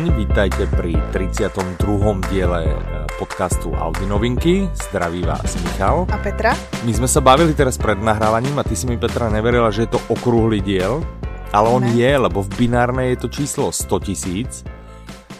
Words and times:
deň, 0.00 0.16
vítajte 0.16 0.64
pri 0.80 0.96
32. 1.12 2.32
diele 2.32 2.72
eh, 2.72 3.04
podcastu 3.20 3.68
Audi 3.76 4.08
novinky. 4.08 4.64
Zdraví 4.72 5.20
vás 5.28 5.60
Michal. 5.60 6.08
A 6.08 6.16
Petra. 6.16 6.56
My 6.88 6.92
sme 6.96 7.04
sa 7.04 7.20
bavili 7.20 7.52
teraz 7.52 7.76
pred 7.76 8.00
nahrávaním 8.00 8.56
a 8.56 8.64
ty 8.64 8.72
si 8.72 8.88
mi 8.88 8.96
Petra 8.96 9.28
neverila, 9.28 9.68
že 9.68 9.84
je 9.84 9.92
to 9.92 10.00
okrúhly 10.08 10.64
diel, 10.64 11.04
ale 11.52 11.68
on 11.68 11.84
ne. 11.84 11.92
je, 12.00 12.16
lebo 12.16 12.40
v 12.40 12.48
binárnej 12.56 13.12
je 13.12 13.18
to 13.20 13.28
číslo 13.28 13.68
100 13.68 14.08
tisíc 14.08 14.64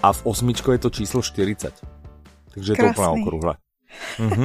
a 0.04 0.12
v 0.12 0.20
osmičko 0.28 0.76
je 0.76 0.80
to 0.84 0.90
číslo 0.92 1.24
40. 1.24 1.80
Takže 2.52 2.70
Krásný. 2.76 2.76
je 2.76 2.76
to 2.76 2.84
úplne 2.92 3.10
okrúhle. 3.16 3.54
Mhm. 4.20 4.44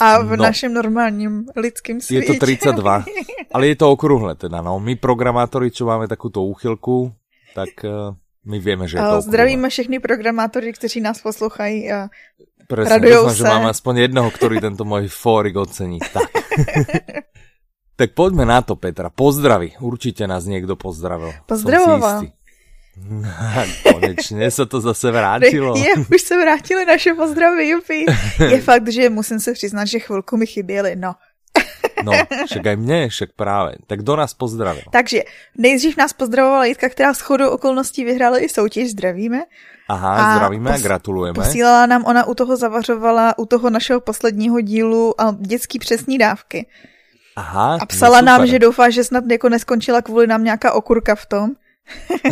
A 0.00 0.24
v 0.24 0.32
no. 0.32 0.48
našem 0.48 0.72
normálním 0.72 1.44
lidském 1.56 2.00
světě. 2.00 2.32
Je 2.32 2.40
to 2.40 2.46
32, 2.72 3.04
ale 3.52 3.68
je 3.68 3.76
to 3.76 3.92
okrúhle 3.92 4.32
teda. 4.32 4.64
No. 4.64 4.80
My 4.80 4.96
programátori, 4.96 5.68
čo 5.68 5.84
máme 5.84 6.08
takúto 6.08 6.40
úchylku, 6.40 7.12
tak 7.52 7.84
uh, 7.84 8.16
my 8.44 8.58
víme, 8.58 8.88
že 8.88 8.98
je 8.98 9.02
to 9.02 9.20
Zdravíme 9.20 9.68
všechny 9.68 9.98
programátory, 9.98 10.72
kteří 10.72 11.00
nás 11.00 11.20
poslouchají 11.20 11.92
a 11.92 12.08
Presne, 12.66 12.94
radujou 12.94 13.30
se. 13.30 13.36
že 13.36 13.44
máme 13.44 13.70
aspoň 13.70 13.96
jednoho, 13.96 14.30
který 14.30 14.60
tento 14.60 14.84
můj 14.84 15.08
fórik 15.08 15.56
ocení. 15.56 15.98
Tak. 16.12 16.30
tak 17.96 18.10
pojďme 18.14 18.44
na 18.44 18.62
to, 18.62 18.76
Petra. 18.76 19.10
Pozdraví. 19.10 19.72
Určitě 19.80 20.26
nás 20.26 20.44
někdo 20.44 20.76
pozdravil. 20.76 21.32
Pozdravoval. 21.46 22.22
Konečně 23.92 24.50
se 24.50 24.66
to 24.66 24.80
zase 24.80 25.10
vrátilo. 25.10 25.76
Je, 25.76 25.94
už 26.14 26.22
se 26.22 26.36
vrátili 26.36 26.84
naše 26.84 27.14
pozdravy, 27.14 27.68
jupi. 27.68 28.06
Je 28.50 28.60
fakt, 28.60 28.88
že 28.88 29.10
musím 29.10 29.40
se 29.40 29.52
přiznat, 29.52 29.84
že 29.84 29.98
chvilku 29.98 30.36
mi 30.36 30.46
chyběly, 30.46 30.96
no. 30.96 31.14
No, 32.04 32.12
však 32.46 32.66
aj 32.66 32.76
mne, 32.76 33.08
však 33.08 33.30
právě. 33.36 33.74
Tak 33.86 34.02
do 34.02 34.16
nás 34.16 34.34
pozdravil? 34.34 34.82
Takže 34.92 35.22
nejdřív 35.58 35.96
nás 35.96 36.12
pozdravovala 36.12 36.64
Jitka, 36.64 36.88
která 36.88 37.14
s 37.14 37.20
chodou 37.20 37.50
okolností 37.50 38.04
vyhrála 38.04 38.38
i 38.38 38.48
soutěž, 38.48 38.90
zdravíme. 38.90 39.42
Aha, 39.88 40.14
a 40.14 40.36
zdravíme 40.36 40.70
a 40.70 40.78
gratulujeme. 40.78 41.34
Posílala 41.34 41.86
nám, 41.86 42.04
ona 42.06 42.24
u 42.24 42.34
toho 42.34 42.56
zavařovala, 42.56 43.38
u 43.38 43.46
toho 43.46 43.70
našeho 43.70 44.00
posledního 44.00 44.60
dílu 44.60 45.20
a 45.20 45.36
dětský 45.40 45.78
přesní 45.78 46.18
dávky. 46.18 46.66
Aha, 47.36 47.78
a 47.80 47.86
psala 47.86 48.20
nám, 48.20 48.46
že 48.46 48.58
doufá, 48.58 48.90
že 48.90 49.04
snad 49.04 49.24
jako 49.30 49.48
neskončila 49.48 50.02
kvůli 50.02 50.26
nám 50.26 50.44
nějaká 50.44 50.72
okurka 50.72 51.14
v 51.14 51.26
tom. 51.26 51.50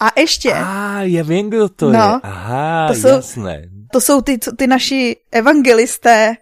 a 0.00 0.08
ještě. 0.16 0.52
A 0.52 1.02
já 1.02 1.22
vím, 1.22 1.50
kdo 1.50 1.68
to 1.68 1.92
no, 1.92 1.98
je. 1.98 2.20
Aha, 2.22 2.88
to 2.88 2.94
jsou, 2.94 3.08
jasné. 3.08 3.62
To 3.92 4.00
jsou 4.00 4.20
ty, 4.20 4.38
ty 4.38 4.66
naši 4.66 5.16
evangelisté, 5.32 6.36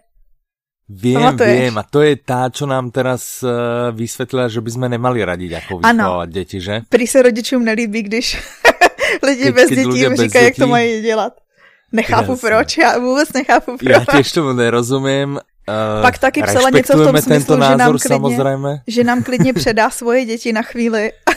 Viem, 0.89 1.21
Pamatuješ? 1.21 1.53
viem. 1.53 1.77
A 1.77 1.83
to 1.85 2.01
je 2.01 2.17
tá, 2.17 2.49
čo 2.49 2.65
nám 2.65 2.89
teraz 2.89 3.45
uh, 3.45 3.93
vysvetlila, 3.93 4.49
že 4.49 4.57
by 4.57 4.69
sme 4.73 4.87
nemali 4.89 5.21
radiť, 5.21 5.51
ako 5.61 5.71
vychovávať 5.85 6.29
děti, 6.33 6.57
že? 6.57 6.75
Prý 6.89 7.05
se 7.07 7.21
rodičům 7.21 7.61
nelíbí, 7.65 8.01
když 8.01 8.41
lidi 9.27 9.43
keď, 9.43 9.55
bez 9.55 9.69
dětí 9.69 9.99
jim 9.99 10.15
říkají, 10.15 10.45
jak 10.45 10.55
to 10.55 10.67
mají 10.67 11.01
dělat. 11.01 11.33
Nechápu 11.91 12.31
Jasne. 12.31 12.49
proč, 12.49 12.77
já 12.77 12.97
vůbec 12.97 13.33
nechápu 13.33 13.77
proč. 13.77 13.89
Já 13.89 14.05
těž 14.05 14.31
tomu 14.31 14.53
nerozumím. 14.53 15.39
Uh, 15.69 16.01
Pak 16.01 16.17
taky 16.17 16.43
psala 16.43 16.69
něco 16.69 16.97
v 16.97 17.05
tom 17.05 17.17
smyslu, 17.21 17.55
že, 17.55 17.75
nám 17.77 17.97
klidně, 17.97 18.81
že 18.87 19.03
nám 19.03 19.23
klidně 19.23 19.53
předá 19.53 19.89
svoje 19.89 20.25
děti 20.25 20.53
na 20.53 20.61
chvíli. 20.61 21.11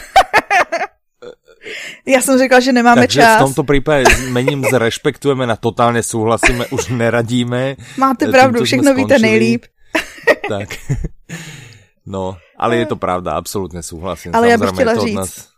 Já 2.06 2.20
jsem 2.20 2.38
řekla, 2.38 2.60
že 2.60 2.72
nemáme 2.72 3.00
Takže 3.00 3.20
čas. 3.20 3.36
v 3.36 3.44
tomto 3.44 3.64
případě 3.64 4.04
mením 4.28 4.64
zrespektujeme 4.70 5.46
na 5.46 5.56
totálně 5.56 6.02
souhlasíme, 6.02 6.66
už 6.66 6.88
neradíme. 6.88 7.76
Máte 7.96 8.28
pravdu, 8.28 8.64
všechno 8.64 8.94
víte 8.94 9.18
nejlíp. 9.18 9.64
tak. 10.48 10.68
No, 12.06 12.36
ale 12.58 12.76
je 12.76 12.86
to 12.86 12.96
pravda, 12.96 13.32
absolutně 13.32 13.82
souhlasím. 13.82 14.34
Ale 14.34 14.48
já 14.48 14.58
bych 14.58 14.70
chtěla 14.70 14.94
říct, 14.94 15.14
nás... 15.14 15.48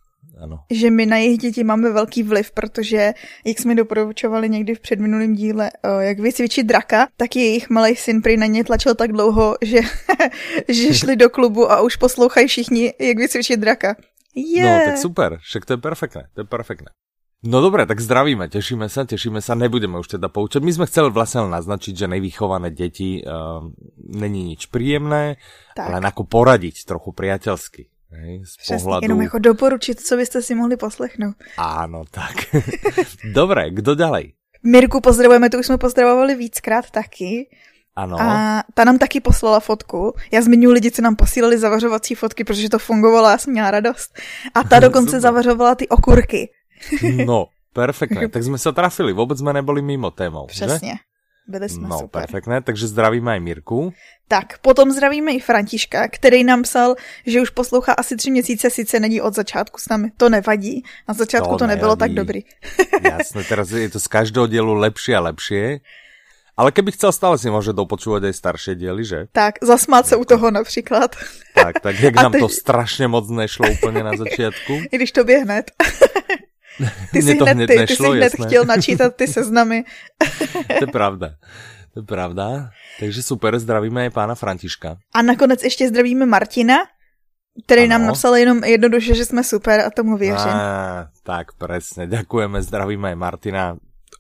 ano. 0.43 0.59
že 0.71 0.91
my 0.91 1.07
na 1.07 1.17
jejich 1.17 1.39
děti 1.39 1.65
máme 1.65 1.91
velký 1.91 2.23
vliv, 2.23 2.51
protože 2.51 3.13
jak 3.45 3.59
jsme 3.59 3.75
doporučovali 3.75 4.51
někdy 4.51 4.75
v 4.75 4.81
předminulém 4.81 5.35
díle, 5.35 5.71
jak 6.01 6.19
vycvičit 6.19 6.67
draka, 6.67 7.09
tak 7.17 7.37
jejich 7.37 7.71
malý 7.71 7.97
syn 7.97 8.23
prý 8.23 8.37
na 8.37 8.47
ně 8.47 8.65
tlačil 8.65 8.95
tak 8.95 9.13
dlouho, 9.13 9.57
že, 9.63 9.81
že 10.69 10.95
šli 10.95 11.17
do 11.17 11.31
klubu 11.31 11.73
a 11.73 11.81
už 11.81 11.97
poslouchají 11.97 12.47
všichni, 12.47 12.95
jak 12.99 13.19
vycvičit 13.19 13.61
draka. 13.61 13.97
Yeah. 14.35 14.79
No, 14.79 14.91
tak 14.91 14.99
super, 14.99 15.39
však 15.41 15.65
to 15.65 15.73
je 15.73 15.77
perfektné, 15.77 16.29
to 16.35 16.41
je 16.41 16.45
perfektné. 16.45 16.89
No 17.47 17.61
dobré, 17.61 17.87
tak 17.87 18.01
zdravíme, 18.01 18.49
těšíme 18.49 18.89
se, 18.89 19.05
těšíme 19.05 19.43
se, 19.43 19.55
nebudeme 19.55 19.99
už 19.99 20.09
teda 20.09 20.29
poučet. 20.29 20.63
My 20.63 20.73
jsme 20.73 20.87
chceli 20.87 21.11
vlastně 21.11 21.41
naznačit, 21.41 21.97
že 21.97 22.09
nevychované 22.09 22.71
děti 22.71 23.25
uh, 23.27 23.71
není 24.21 24.45
nič 24.45 24.67
příjemné, 24.67 25.37
ale 25.79 26.01
jako 26.05 26.25
poradit 26.25 26.85
trochu 26.87 27.13
přátelsky. 27.13 27.89
z 28.45 28.57
Přesně, 28.57 28.85
pohledu... 28.85 29.05
jenom 29.05 29.23
jako 29.23 29.39
doporučit, 29.39 30.01
co 30.01 30.17
byste 30.17 30.43
si 30.43 30.55
mohli 30.55 30.77
poslechnout. 30.77 31.37
Ano, 31.57 32.05
tak. 32.11 32.35
Dobré, 33.35 33.71
kdo 33.71 33.95
dalej? 33.95 34.33
Mirku 34.63 35.01
pozdravujeme, 35.01 35.51
tu 35.51 35.59
už 35.59 35.67
jsme 35.67 35.79
pozdravovali 35.79 36.35
víckrát 36.35 36.91
taky. 36.91 37.49
Ano. 37.97 38.21
A 38.21 38.63
ta 38.75 38.85
nám 38.85 38.99
taky 38.99 39.21
poslala 39.21 39.61
fotku. 39.61 40.15
Já 40.33 40.43
zmiňuji 40.43 40.73
lidi, 40.73 40.91
co 40.91 41.03
nám 41.03 41.17
posílali 41.17 41.59
zavařovací 41.59 42.15
fotky, 42.15 42.45
protože 42.45 42.69
to 42.69 42.79
fungovalo, 42.79 43.29
já 43.29 43.39
jsem 43.39 43.53
měla 43.53 43.71
radost. 43.71 44.19
A 44.55 44.63
ta 44.65 44.81
dokonce 44.87 45.21
zavařovala 45.21 45.75
ty 45.75 45.89
okurky. 45.89 46.51
no, 47.27 47.47
perfektně. 47.73 48.29
Tak 48.29 48.43
jsme 48.43 48.59
se 48.59 48.73
trafili, 48.73 49.13
vůbec 49.13 49.39
jsme 49.39 49.53
neboli 49.53 49.83
mimo 49.83 50.11
témou. 50.11 50.47
Přesně. 50.47 50.91
Že? 50.91 50.97
Byli 51.47 51.69
jsme 51.69 51.89
no, 51.89 51.99
super. 51.99 52.21
perfektné, 52.23 52.63
takže 52.63 52.87
zdravíme 52.87 53.37
i 53.37 53.41
Mirku. 53.41 53.93
Tak, 54.29 54.59
potom 54.59 54.91
zdravíme 54.91 55.33
i 55.33 55.41
Františka, 55.41 56.09
který 56.09 56.45
nám 56.45 56.63
psal, 56.63 56.95
že 57.27 57.41
už 57.41 57.51
poslouchá 57.51 57.93
asi 57.93 58.17
tři 58.17 58.31
měsíce, 58.31 58.71
sice 58.71 59.01
není 59.01 59.21
od 59.21 59.35
začátku 59.35 59.81
s 59.81 59.89
námi, 59.89 60.11
to 60.17 60.29
nevadí. 60.29 60.85
Na 61.09 61.15
začátku 61.15 61.51
to, 61.51 61.59
to 61.59 61.67
nebylo 61.67 61.97
tak 61.97 62.13
dobrý. 62.13 62.41
Jasné, 63.03 63.45
teraz 63.45 63.71
je 63.71 63.89
to 63.91 64.01
z 64.01 64.07
každého 64.07 64.47
dielu 64.47 64.75
lepšie 64.75 65.17
a 65.17 65.21
lepšie. 65.21 65.85
Ale 66.57 66.71
keby 66.73 66.95
chcel, 66.95 67.11
stále 67.13 67.35
si 67.35 67.51
může 67.51 67.75
dopočúvať 67.75 68.31
aj 68.31 68.35
staršie 68.39 68.75
diely, 68.79 69.03
že? 69.03 69.21
Tak, 69.35 69.59
zasmát 69.59 70.07
se 70.07 70.15
u 70.17 70.25
toho 70.25 70.51
například. 70.51 71.17
Tak, 71.55 71.81
tak 71.83 72.01
jak 72.01 72.15
nám 72.15 72.33
teď... 72.33 72.41
to 72.41 72.49
strašně 72.49 73.09
moc 73.09 73.31
nešlo 73.31 73.67
úplně 73.71 74.03
na 74.03 74.17
začátku. 74.17 74.73
I 74.93 74.97
když 74.97 75.13
to 75.13 75.25
hned. 75.25 75.71
Ty 77.13 77.23
si 77.23 77.35
hned, 77.35 77.49
hned 77.49 77.67
ty, 77.67 77.77
nešlo, 77.77 77.97
ty 77.97 77.97
jsi 77.97 78.19
hned 78.19 78.23
jasné. 78.23 78.47
chtěl 78.47 78.65
načítat 78.65 79.17
ty 79.17 79.27
seznamy. 79.27 79.85
to 80.79 80.85
je 80.85 80.87
pravda. 80.87 81.35
To 81.95 82.01
je 82.01 82.07
pravda. 82.07 82.71
Takže 83.01 83.23
super, 83.23 83.59
zdravíme 83.59 84.07
i 84.07 84.11
pána 84.11 84.35
Františka. 84.35 84.97
A 85.15 85.23
nakonec 85.23 85.63
ještě 85.63 85.89
zdravíme 85.89 86.27
Martina, 86.27 86.75
který 87.67 87.83
ano. 87.83 87.91
nám 87.91 88.07
napsal 88.07 88.37
jenom 88.37 88.65
jednoduše, 88.65 89.15
že 89.15 89.25
jsme 89.25 89.45
super 89.45 89.81
a 89.81 89.91
tomu 89.91 90.17
věřím. 90.17 90.51
A, 90.51 91.09
tak 91.23 91.47
přesně, 91.53 92.07
děkujeme, 92.07 92.63
zdravíme 92.63 93.13
i 93.13 93.15
Martina. 93.15 93.77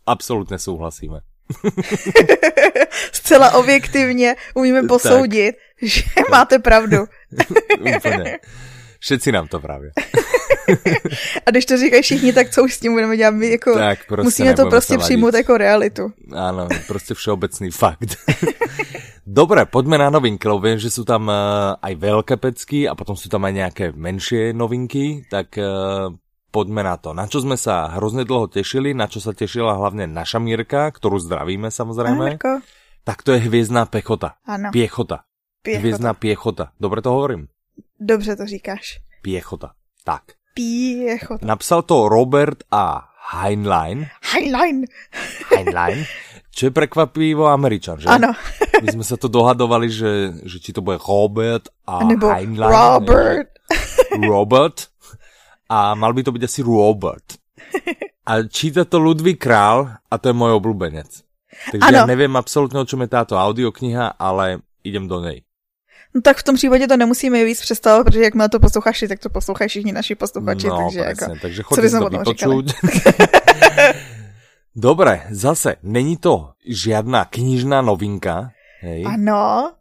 Absolutně 0.06 0.58
souhlasíme. 0.58 1.20
Zcela 3.12 3.54
objektivně 3.54 4.36
umíme 4.54 4.82
posoudit, 4.82 5.52
tak. 5.52 5.88
že 5.88 6.02
máte 6.30 6.58
pravdu. 6.58 6.96
Úplně. 7.96 8.38
Všetci 9.00 9.32
nám 9.32 9.48
to 9.48 9.60
právě. 9.60 9.90
A 11.46 11.50
když 11.50 11.66
to 11.66 11.76
říkají 11.76 12.02
všichni, 12.02 12.32
tak 12.32 12.50
co 12.50 12.64
už 12.64 12.74
s 12.74 12.80
tím 12.80 12.92
budeme 12.92 13.16
dělat? 13.16 13.34
My 13.34 13.50
jako 13.50 13.74
tak 13.74 14.06
prostě 14.06 14.24
musíme 14.24 14.54
to 14.54 14.66
prostě 14.66 14.98
přijmout 14.98 15.34
jako 15.34 15.56
realitu. 15.56 16.12
Ano, 16.32 16.68
prostě 16.86 17.14
všeobecný 17.14 17.70
fakt. 17.70 18.16
Dobré, 19.26 19.64
pojďme 19.64 19.98
na 19.98 20.10
novinky, 20.10 20.48
lebo 20.48 20.60
vím, 20.60 20.78
že 20.78 20.90
jsou 20.90 21.04
tam 21.04 21.28
uh, 21.28 21.34
aj 21.82 21.94
velké 21.94 22.36
pecky 22.36 22.88
a 22.88 22.94
potom 22.94 23.16
jsou 23.16 23.28
tam 23.28 23.44
aj 23.44 23.52
nějaké 23.52 23.92
menší 23.92 24.52
novinky, 24.52 25.26
tak 25.30 25.46
uh, 25.58 26.14
poďme 26.54 26.86
na 26.86 26.94
to. 26.94 27.10
Na 27.10 27.26
čo 27.26 27.42
sme 27.42 27.58
sa 27.58 27.90
hrozne 27.98 28.22
dlho 28.22 28.46
tešili, 28.46 28.94
na 28.94 29.10
čo 29.10 29.18
sa 29.18 29.34
tešila 29.34 29.74
hlavne 29.74 30.06
naša 30.06 30.38
Mírka, 30.38 30.86
ktorú 30.94 31.18
zdravíme 31.18 31.74
samozrejme. 31.74 32.38
Ahojko. 32.38 32.62
Tak 33.02 33.26
to 33.26 33.34
je 33.34 33.42
hviezdná 33.42 33.90
pechota. 33.90 34.38
Ano. 34.46 34.70
Piechota. 34.70 35.26
Piechota. 35.66 35.82
Hviezdná 35.82 36.14
piechota. 36.14 36.64
Dobre 36.78 37.02
to 37.02 37.10
hovorím? 37.10 37.50
Dobře 38.00 38.36
to 38.36 38.46
říkáš. 38.46 39.02
Piechota. 39.22 39.74
Tak. 40.04 40.22
Piechota. 40.54 41.42
Napsal 41.46 41.82
to 41.82 42.08
Robert 42.08 42.62
a 42.70 43.10
Heinlein. 43.34 44.06
Heinlein. 44.32 44.86
Heinlein. 45.50 46.06
Čo 46.54 46.66
je 46.66 46.70
prekvapivo 46.70 47.50
Američan, 47.50 47.98
že? 47.98 48.06
Ano. 48.06 48.30
My 48.82 48.92
jsme 48.92 49.04
se 49.04 49.16
to 49.16 49.28
dohadovali, 49.28 49.90
že, 49.90 50.32
že 50.46 50.62
či 50.62 50.70
to 50.70 50.86
bude 50.86 51.02
Robert 51.02 51.66
a 51.86 52.04
Nebo 52.04 52.30
Heinlein. 52.30 52.70
Robert. 52.70 53.48
Robert 54.28 54.93
a 55.68 55.94
mal 55.94 56.12
by 56.12 56.22
to 56.22 56.32
byť 56.32 56.44
asi 56.44 56.62
Robert. 56.62 57.24
A 58.26 58.42
číta 58.48 58.84
to 58.84 58.98
Ludvík 58.98 59.40
Král 59.40 59.90
a 60.10 60.18
to 60.18 60.28
je 60.28 60.32
můj 60.32 60.50
oblubenec. 60.50 61.22
Takže 61.70 61.86
ano. 61.88 61.98
já 61.98 62.06
nevím 62.06 62.36
absolutně, 62.36 62.80
o 62.80 62.84
čem 62.84 63.00
je 63.00 63.08
táto 63.08 63.36
audiokniha, 63.36 64.06
ale 64.18 64.58
idem 64.84 65.08
do 65.08 65.20
nej. 65.20 65.42
No 66.14 66.20
tak 66.20 66.36
v 66.36 66.42
tom 66.42 66.54
případě 66.54 66.86
to 66.86 66.96
nemusíme 66.96 67.44
víc 67.44 67.60
představovat, 67.60 68.04
protože 68.04 68.22
jak 68.22 68.34
to 68.50 68.60
posloucháš, 68.60 69.04
tak 69.08 69.18
to 69.18 69.30
poslouchají 69.30 69.68
všichni 69.68 69.92
naši 69.92 70.14
posluchači, 70.14 70.66
no, 70.66 70.76
takže 70.76 71.02
presne, 71.02 71.26
jako, 71.26 71.40
takže 71.42 71.62
chodí 71.62 71.90
to 71.90 72.08
vypočuť. 72.08 72.74
Dobre, 74.76 75.26
zase, 75.30 75.76
není 75.82 76.16
to 76.16 76.50
žiadna 76.66 77.24
knižná 77.24 77.82
novinka, 77.82 78.50
hej? 78.80 79.04
Ano. 79.06 79.72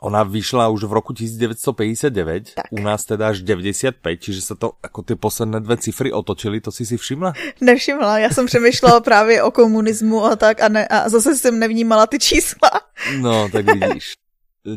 Ona 0.00 0.22
vyšla 0.22 0.68
už 0.68 0.84
v 0.84 0.92
roku 0.92 1.12
1959, 1.12 2.54
tak. 2.54 2.64
u 2.70 2.80
nás 2.80 3.04
teda 3.04 3.28
až 3.28 3.42
95, 3.42 4.16
čiže 4.16 4.40
se 4.40 4.54
to 4.54 4.72
jako 4.82 5.02
ty 5.02 5.14
posledné 5.14 5.60
dvě 5.60 5.76
cifry 5.76 6.12
otočily, 6.12 6.60
to 6.60 6.72
si 6.72 6.86
si 6.86 6.96
všimla? 6.96 7.32
Nevšimla, 7.60 8.18
já 8.18 8.30
jsem 8.30 8.46
přemýšlela 8.46 9.00
právě 9.04 9.42
o 9.42 9.50
komunismu 9.50 10.24
a 10.24 10.36
tak 10.36 10.60
a, 10.60 10.68
ne, 10.68 10.88
a 10.88 11.08
zase 11.08 11.36
jsem 11.36 11.58
nevnímala 11.58 12.06
ty 12.06 12.18
čísla. 12.18 12.70
No, 13.20 13.48
tak 13.48 13.66
vidíš. 13.66 14.12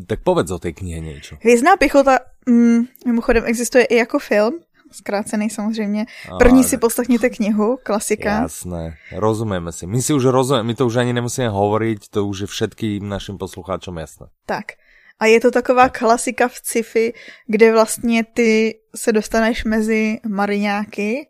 Tak 0.08 0.20
povedz 0.24 0.52
o 0.52 0.60
té 0.60 0.72
knihe 0.72 1.00
něco. 1.00 1.36
Hvězdná 1.42 1.78
pichota, 1.78 2.20
mm, 2.48 2.86
mimochodem 3.06 3.44
existuje 3.46 3.86
i 3.86 3.96
jako 3.96 4.20
film, 4.20 4.60
zkrácený 4.92 5.50
samozřejmě. 5.50 6.06
První 6.38 6.60
a, 6.60 6.64
si 6.64 6.78
poslechněte 6.78 7.30
knihu, 7.30 7.78
klasika. 7.84 8.30
Jasné, 8.30 8.96
rozumíme 9.16 9.72
si. 9.72 9.88
My 9.88 10.02
si 10.02 10.14
už 10.14 10.26
rozumíme, 10.26 10.64
my 10.64 10.76
to 10.76 10.86
už 10.86 10.96
ani 10.96 11.14
nemusíme 11.14 11.50
hovoriť, 11.50 12.10
to 12.10 12.26
už 12.26 12.40
je 12.40 12.48
všetkým 12.48 13.10
našim 13.10 13.38
poslucháčům 13.38 13.98
jasné. 13.98 14.28
Tak. 14.46 14.66
A 15.24 15.26
je 15.26 15.40
to 15.40 15.52
taková 15.52 15.90
klasika 15.90 16.48
v 16.48 16.56
sci-fi, 16.56 17.14
kde 17.48 17.72
vlastně 17.72 18.24
ty 18.24 18.80
se 18.96 19.12
dostaneš 19.12 19.64
mezi 19.64 20.20
mariňáky, 20.28 21.28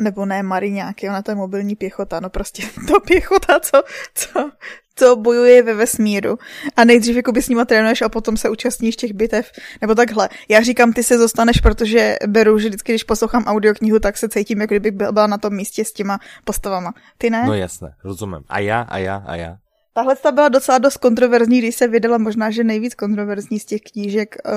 nebo 0.00 0.26
ne 0.26 0.42
mariňáky, 0.42 1.08
ona 1.08 1.22
to 1.22 1.30
je 1.30 1.34
mobilní 1.34 1.76
pěchota, 1.76 2.20
no 2.20 2.30
prostě 2.30 2.62
to 2.88 3.00
pěchota, 3.00 3.60
co, 3.60 3.82
co, 4.14 4.50
co 4.96 5.16
bojuje 5.16 5.62
ve 5.62 5.74
vesmíru. 5.74 6.38
A 6.76 6.84
nejdřív 6.84 7.16
jako 7.16 7.32
by 7.32 7.42
s 7.42 7.48
nima 7.48 7.64
trénuješ 7.64 8.02
a 8.02 8.08
potom 8.08 8.36
se 8.36 8.50
účastníš 8.50 8.96
těch 8.96 9.12
bitev. 9.12 9.52
Nebo 9.80 9.94
takhle. 9.94 10.28
Já 10.48 10.62
říkám, 10.62 10.92
ty 10.92 11.02
se 11.02 11.18
zostaneš, 11.18 11.60
protože 11.60 12.16
beru, 12.26 12.58
že 12.58 12.68
vždycky, 12.68 12.92
když 12.92 13.04
poslouchám 13.04 13.44
audioknihu, 13.44 13.98
tak 13.98 14.16
se 14.16 14.28
cítím, 14.28 14.60
jako 14.60 14.74
kdybych 14.74 14.92
byla 14.92 15.26
na 15.26 15.38
tom 15.38 15.54
místě 15.54 15.84
s 15.84 15.92
těma 15.92 16.18
postavama. 16.44 16.94
Ty 17.18 17.30
ne? 17.30 17.44
No 17.46 17.54
jasné, 17.54 17.94
rozumím. 18.04 18.42
A 18.48 18.58
já, 18.58 18.80
a 18.80 18.98
já, 18.98 19.16
a 19.26 19.36
já. 19.36 19.56
Tahle 19.98 20.16
ta 20.16 20.32
byla 20.32 20.48
docela 20.48 20.78
dost 20.78 20.96
kontroverzní, 20.96 21.58
když 21.58 21.74
se 21.74 21.88
vydala 21.88 22.18
možná, 22.18 22.50
že 22.50 22.64
nejvíc 22.64 22.94
kontroverzní 22.94 23.58
z 23.58 23.64
těch 23.64 23.80
knížek 23.92 24.36
uh, 24.46 24.52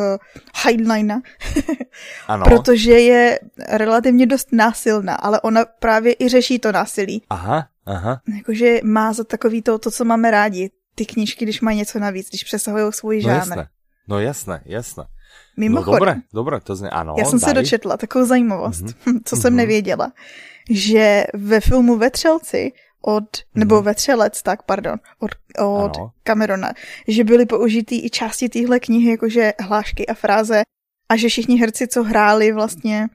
Heinleina. 0.64 1.22
ano. 2.28 2.46
Protože 2.46 2.92
je 2.92 3.40
relativně 3.68 4.26
dost 4.26 4.48
násilná, 4.52 5.16
ale 5.16 5.42
ona 5.42 5.66
právě 5.80 6.16
i 6.20 6.30
řeší 6.30 6.60
to 6.60 6.72
násilí. 6.72 7.24
Aha, 7.30 7.68
aha. 7.86 8.22
Jakože 8.38 8.80
má 8.84 9.14
za 9.14 9.24
takový 9.24 9.62
to, 9.62 9.80
to, 9.80 9.92
co 9.92 10.06
máme 10.06 10.32
rádi, 10.32 10.70
ty 10.96 11.06
knížky, 11.06 11.46
když 11.46 11.62
mají 11.62 11.78
něco 11.78 12.00
navíc, 12.00 12.30
když 12.30 12.44
přesahují 12.44 12.94
svůj 12.94 13.16
no 13.16 13.22
žánr. 13.22 13.38
Jasné. 13.38 13.68
No 14.08 14.20
jasné, 14.20 14.62
jasné. 14.66 15.04
Mimochodem, 15.58 15.92
no 15.94 16.00
dobré, 16.00 16.16
dobré, 16.34 16.60
to 16.60 16.76
zně, 16.76 16.90
ano. 16.90 17.16
Já 17.18 17.26
jsem 17.26 17.40
daj. 17.40 17.50
se 17.50 17.54
dočetla 17.54 17.98
takovou 17.98 18.26
zajímavost, 18.26 18.86
mm-hmm. 18.86 19.20
co 19.26 19.36
jsem 19.36 19.54
mm-hmm. 19.54 19.58
nevěděla, 19.58 20.12
že 20.70 21.26
ve 21.34 21.60
filmu 21.60 21.98
Vetřelci 21.98 22.72
od, 23.02 23.24
nebo 23.56 23.76
mm. 23.76 23.84
Vetřelec, 23.84 24.44
tak 24.44 24.64
pardon, 24.64 25.00
od, 25.20 25.32
od 25.60 25.92
Camerona, 26.24 26.74
že 27.08 27.24
byly 27.24 27.46
použitý 27.46 28.06
i 28.06 28.10
části 28.10 28.50
téhle 28.50 28.80
knihy, 28.80 29.12
jakože 29.12 29.54
hlášky 29.60 30.08
a 30.08 30.14
fráze 30.14 30.62
a 31.10 31.16
že 31.16 31.28
všichni 31.28 31.60
herci, 31.60 31.88
co 31.88 32.04
hráli 32.04 32.52
vlastně 32.52 33.08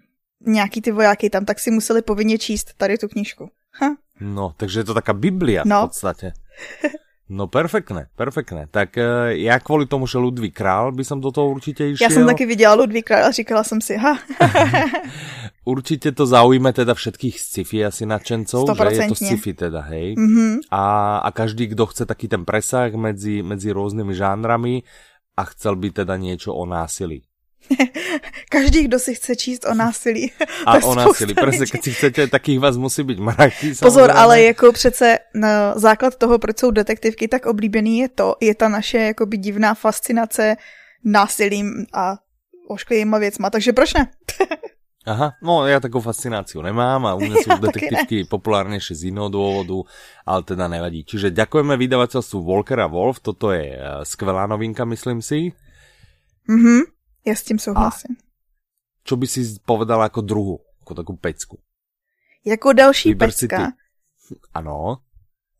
nějaký 0.47 0.83
ty 0.83 0.93
vojáky 0.93 1.31
tam, 1.31 1.44
tak 1.44 1.59
si 1.59 1.71
museli 1.71 2.03
povinně 2.03 2.38
číst 2.38 2.75
tady 2.77 2.99
tu 2.99 3.09
knížku. 3.09 3.50
Ha. 3.81 3.97
No, 4.21 4.55
takže 4.56 4.81
je 4.81 4.85
to 4.85 4.94
taká 4.94 5.12
Biblia 5.12 5.62
no. 5.67 5.81
v 5.81 5.88
podstatě. 5.88 6.33
No 7.29 7.47
perfektné, 7.47 8.06
perfektné. 8.17 8.67
Tak 8.71 8.97
uh, 8.97 9.03
já 9.29 9.59
kvůli 9.59 9.87
tomu, 9.87 10.06
že 10.06 10.19
Ludvík 10.19 10.55
Král 10.55 10.93
by 10.93 11.05
som 11.05 11.21
do 11.21 11.31
toho 11.33 11.50
určitě 11.50 11.88
išel. 11.88 12.05
Já 12.05 12.15
jsem 12.15 12.27
taky 12.27 12.47
viděla 12.47 12.75
Ludvík 12.75 13.06
Král 13.06 13.25
a 13.25 13.31
říkala 13.31 13.65
jsem 13.65 13.81
si, 13.81 13.97
ha. 13.97 14.19
určitě 15.67 16.13
to 16.13 16.27
zaujme 16.27 16.73
teda 16.73 16.95
všetkých 16.95 17.41
sci-fi 17.41 17.85
asi 17.85 18.07
nadšencov, 18.07 18.71
že 18.71 19.03
je 19.03 19.09
to 19.09 19.15
sci-fi 19.15 19.55
teda, 19.55 19.81
hej. 19.81 20.15
Mm 20.19 20.29
-hmm. 20.29 20.55
a, 20.71 21.19
a 21.19 21.31
každý, 21.31 21.67
kdo 21.67 21.87
chce 21.87 22.07
taký 22.07 22.29
ten 22.29 22.45
presah 22.45 22.95
medzi, 22.95 23.43
medzi 23.43 23.73
různými 23.73 24.15
žánrami 24.15 24.83
a 25.37 25.45
chcel 25.45 25.77
by 25.77 25.91
teda 25.91 26.17
něco 26.17 26.55
o 26.55 26.67
násilí. 26.67 27.23
Každý, 28.51 28.85
kdo 28.85 28.99
si 28.99 29.15
chce 29.15 29.37
číst 29.37 29.67
o 29.67 29.75
násilí. 29.75 30.33
A 30.67 30.85
o 30.85 30.95
násilí, 30.95 31.35
protože 31.35 31.59
když 31.59 31.83
si 31.83 31.93
chcete, 31.93 32.27
takých 32.27 32.61
vás 32.61 32.77
musí 32.77 33.03
být 33.03 33.19
mraky. 33.19 33.75
Pozor, 33.83 34.11
ale 34.11 34.43
jako 34.43 34.73
přece 34.73 35.19
na 35.35 35.79
základ 35.79 36.17
toho, 36.17 36.39
proč 36.39 36.59
jsou 36.59 36.71
detektivky 36.71 37.29
tak 37.29 37.47
oblíbený, 37.47 37.99
je 37.99 38.09
to, 38.09 38.37
je 38.41 38.55
ta 38.55 38.69
naše 38.69 38.99
jakoby 38.99 39.37
divná 39.37 39.75
fascinace 39.75 40.57
násilím 41.05 41.87
a 41.93 42.17
ošklivýma 42.69 43.19
věcma, 43.19 43.51
takže 43.51 43.73
proč 43.73 43.95
ne? 43.95 44.11
Aha, 45.06 45.32
no 45.43 45.67
já 45.67 45.81
takovou 45.81 46.03
fascináciu 46.03 46.62
nemám 46.62 47.06
a 47.06 47.14
u 47.14 47.20
mě 47.20 47.37
jsou 47.43 47.56
detektivky 47.61 48.25
populárnější 48.25 48.94
z 48.94 49.05
jiného 49.05 49.29
důvodu, 49.29 49.85
ale 50.26 50.43
teda 50.43 50.69
nevadí. 50.69 51.05
Čiže 51.05 51.31
děkujeme 51.31 51.76
vydavatelstvu 51.76 52.43
Volker 52.43 52.81
a 52.81 52.87
Wolf, 52.87 53.20
toto 53.20 53.50
je 53.50 53.79
eh, 53.79 54.05
skvělá 54.05 54.47
novinka, 54.47 54.85
myslím 54.85 55.23
si. 55.23 55.53
Mhm. 56.49 56.81
Já 57.26 57.35
s 57.35 57.43
tím 57.43 57.58
souhlasím. 57.58 58.17
A 58.20 58.26
čo 59.05 59.17
by 59.17 59.26
si 59.26 59.58
povedala 59.67 60.03
jako 60.03 60.20
druhu, 60.20 60.61
jako 60.81 60.94
takovou 60.94 61.19
pecku? 61.19 61.59
Jako 62.44 62.73
další 62.73 63.09
Vyber 63.09 63.29
pecka. 63.29 63.73
Ano. 64.55 64.97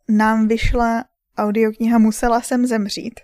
Nám 0.09 0.49
vyšla 0.49 1.05
audiokniha 1.39 1.99
Musela 1.99 2.41
jsem 2.41 2.67
zemřít. 2.67 3.21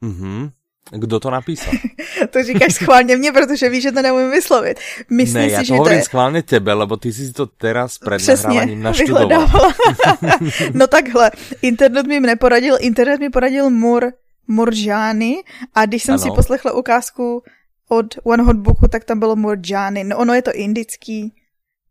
Mhm. 0.00 0.50
Kdo 0.90 1.20
to 1.20 1.30
napísal? 1.30 1.72
to 2.30 2.42
říkáš 2.42 2.74
schválně 2.74 3.16
mě, 3.16 3.32
protože 3.32 3.68
víš, 3.68 3.82
že 3.82 3.92
to 3.92 4.02
neumím 4.02 4.30
vyslovit. 4.30 4.80
Myslím 5.10 5.42
ne, 5.42 5.48
si, 5.48 5.52
já 5.52 5.58
to 5.58 5.64
že 5.64 5.74
hovorím 5.74 5.96
to 5.96 5.98
je... 5.98 6.04
schválně 6.04 6.42
tebe, 6.42 6.72
lebo 6.72 6.96
ty 6.96 7.12
jsi 7.12 7.32
to 7.32 7.46
teraz 7.46 7.98
před 7.98 8.42
nahrávaním 8.44 8.82
naštudoval. 8.82 9.72
no 10.74 10.86
takhle, 10.86 11.30
internet 11.62 12.06
mi 12.06 12.20
neporadil, 12.20 12.76
internet 12.80 13.20
mi 13.20 13.30
poradil 13.30 13.70
Mur 13.70 14.12
Murjani 14.48 15.44
a 15.74 15.86
když 15.86 16.02
jsem 16.02 16.14
ano. 16.14 16.22
si 16.22 16.30
poslechla 16.30 16.72
ukázku 16.72 17.42
od 17.88 18.06
One 18.24 18.42
Hot 18.42 18.56
Booku, 18.56 18.88
tak 18.88 19.04
tam 19.04 19.18
bylo 19.18 19.36
Murjani. 19.36 20.04
No 20.04 20.18
ono 20.18 20.34
je 20.34 20.42
to 20.42 20.52
indický, 20.52 21.32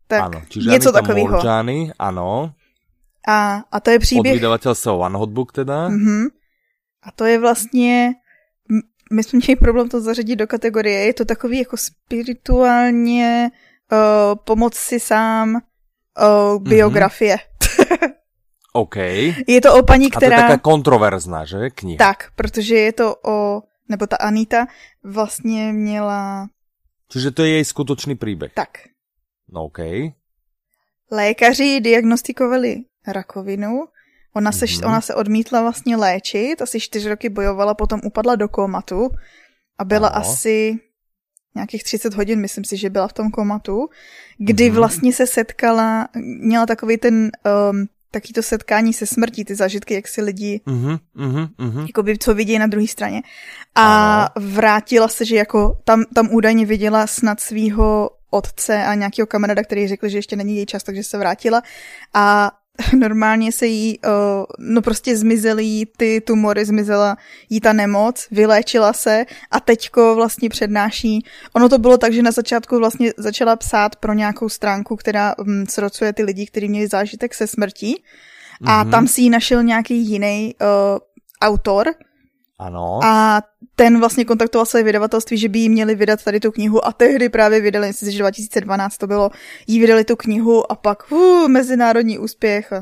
tak 0.06 0.22
ano, 0.22 0.42
čiže 0.48 0.70
něco 0.70 0.92
takového. 0.92 1.36
Murjani, 1.36 1.92
ano. 1.98 2.52
A, 3.28 3.62
a 3.72 3.80
to 3.80 3.90
je 3.90 3.98
příběh... 3.98 4.32
Od 4.32 4.36
vydavatelstva 4.36 4.92
One 4.92 5.18
Hot 5.18 5.30
Book 5.30 5.52
teda. 5.52 5.88
Uh-huh. 5.88 6.28
A 7.02 7.10
to 7.10 7.24
je 7.24 7.38
vlastně... 7.38 8.14
My 9.14 9.22
jsme 9.22 9.36
měli 9.36 9.56
problém 9.56 9.88
to 9.88 10.00
zařadit 10.00 10.36
do 10.36 10.46
kategorie. 10.46 11.00
Je 11.00 11.14
to 11.14 11.24
takový 11.24 11.58
jako 11.58 11.76
spirituálně 11.76 13.50
uh, 13.92 14.38
pomoc 14.44 14.74
si 14.74 15.00
sám 15.00 15.54
uh, 15.54 16.62
biografie. 16.62 17.36
Uh-huh. 17.36 18.12
OK. 18.72 18.96
Je 19.46 19.60
to 19.62 19.74
o 19.74 19.82
paní, 19.82 20.10
která... 20.10 20.36
A 20.36 20.40
to 20.40 20.44
je 20.44 20.48
taká 20.48 20.62
kontroverzná, 20.62 21.44
že, 21.44 21.70
kniha? 21.70 21.98
Tak, 21.98 22.30
protože 22.36 22.74
je 22.74 22.92
to 22.92 23.16
o... 23.24 23.62
Nebo 23.88 24.06
ta 24.06 24.16
Anita 24.16 24.66
vlastně 25.04 25.72
měla... 25.72 26.48
Čiže 27.08 27.30
to 27.30 27.42
je 27.42 27.50
její 27.50 27.64
skutočný 27.64 28.14
příběh. 28.14 28.52
Tak. 28.54 28.68
No 29.48 29.64
OK. 29.64 29.78
Lékaři 31.10 31.80
diagnostikovali 31.80 32.76
rakovinu, 33.06 33.86
ona 34.36 34.52
se, 34.52 34.64
mm-hmm. 34.64 34.86
ona 34.86 35.00
se 35.00 35.14
odmítla 35.14 35.60
vlastně 35.60 35.96
léčit, 35.96 36.62
asi 36.62 36.80
čtyři 36.80 37.08
roky 37.08 37.28
bojovala, 37.28 37.74
potom 37.74 38.00
upadla 38.04 38.34
do 38.34 38.48
komatu 38.48 39.10
a 39.78 39.84
byla 39.84 40.08
ano. 40.08 40.26
asi 40.26 40.78
nějakých 41.54 41.84
30 41.84 42.14
hodin, 42.14 42.40
myslím 42.40 42.64
si, 42.64 42.76
že 42.76 42.90
byla 42.90 43.08
v 43.08 43.12
tom 43.12 43.30
komatu, 43.30 43.88
kdy 44.38 44.70
mm-hmm. 44.70 44.74
vlastně 44.74 45.12
se 45.12 45.26
setkala, 45.26 46.08
měla 46.40 46.66
takový 46.66 46.96
ten 46.96 47.30
um, 47.70 47.86
taky 48.14 48.32
to 48.32 48.42
setkání 48.42 48.92
se 48.92 49.06
smrtí, 49.06 49.44
ty 49.44 49.54
zážitky, 49.54 49.94
jak 49.94 50.08
si 50.08 50.22
lidi, 50.22 50.60
uh-huh, 50.66 50.98
uh-huh, 51.16 51.48
uh-huh. 51.58 51.86
jakoby, 51.86 52.18
co 52.18 52.34
vidí 52.34 52.58
na 52.58 52.66
druhé 52.66 52.86
straně. 52.86 53.22
A 53.74 53.84
uh-huh. 54.28 54.54
vrátila 54.54 55.08
se, 55.08 55.24
že 55.24 55.36
jako 55.36 55.78
tam, 55.84 56.04
tam 56.14 56.28
údajně 56.30 56.66
viděla 56.66 57.06
snad 57.06 57.40
svého 57.40 58.10
otce 58.30 58.84
a 58.84 58.94
nějakého 58.94 59.26
kamaráda, 59.26 59.62
který 59.62 59.88
řekl, 59.88 60.08
že 60.08 60.18
ještě 60.18 60.36
není 60.36 60.56
její 60.56 60.66
čas, 60.66 60.82
takže 60.82 61.02
se 61.02 61.18
vrátila. 61.18 61.62
A 62.14 62.50
normálně 62.98 63.52
se 63.52 63.66
jí, 63.66 63.98
no 64.58 64.82
prostě 64.82 65.16
zmizely 65.16 65.64
jí 65.64 65.86
ty 65.96 66.20
tumory, 66.20 66.64
zmizela 66.64 67.16
jí 67.50 67.60
ta 67.60 67.72
nemoc, 67.72 68.28
vyléčila 68.30 68.92
se 68.92 69.26
a 69.50 69.60
teďko 69.60 70.14
vlastně 70.14 70.48
přednáší. 70.48 71.24
Ono 71.52 71.68
to 71.68 71.78
bylo 71.78 71.98
tak, 71.98 72.12
že 72.12 72.22
na 72.22 72.30
začátku 72.30 72.78
vlastně 72.78 73.12
začala 73.16 73.56
psát 73.56 73.96
pro 73.96 74.12
nějakou 74.12 74.48
stránku, 74.48 74.96
která 74.96 75.34
um, 75.38 75.66
srocuje 75.66 76.12
ty 76.12 76.22
lidi, 76.22 76.46
kteří 76.46 76.68
měli 76.68 76.86
zážitek 76.86 77.34
se 77.34 77.46
smrtí 77.46 78.02
a 78.64 78.84
mm-hmm. 78.84 78.90
tam 78.90 79.06
si 79.06 79.20
ji 79.22 79.30
našel 79.30 79.62
nějaký 79.62 79.96
jiný 79.96 80.54
uh, 80.60 80.98
autor, 81.42 81.86
ano. 82.58 83.00
A 83.04 83.42
ten 83.76 84.00
vlastně 84.00 84.24
kontaktoval 84.24 84.66
své 84.66 84.82
vydavatelství, 84.82 85.38
že 85.38 85.48
by 85.48 85.58
jí 85.58 85.68
měli 85.68 85.94
vydat 85.94 86.24
tady 86.24 86.40
tu 86.40 86.50
knihu 86.50 86.86
a 86.86 86.92
tehdy 86.92 87.28
právě 87.28 87.60
vydali, 87.60 87.86
myslím 87.86 88.12
že 88.12 88.18
2012 88.18 88.98
to 88.98 89.06
bylo, 89.06 89.30
jí 89.66 89.80
vydali 89.80 90.04
tu 90.04 90.16
knihu 90.16 90.72
a 90.72 90.74
pak 90.74 91.12
uh, 91.12 91.48
mezinárodní 91.48 92.18
úspěch. 92.18 92.72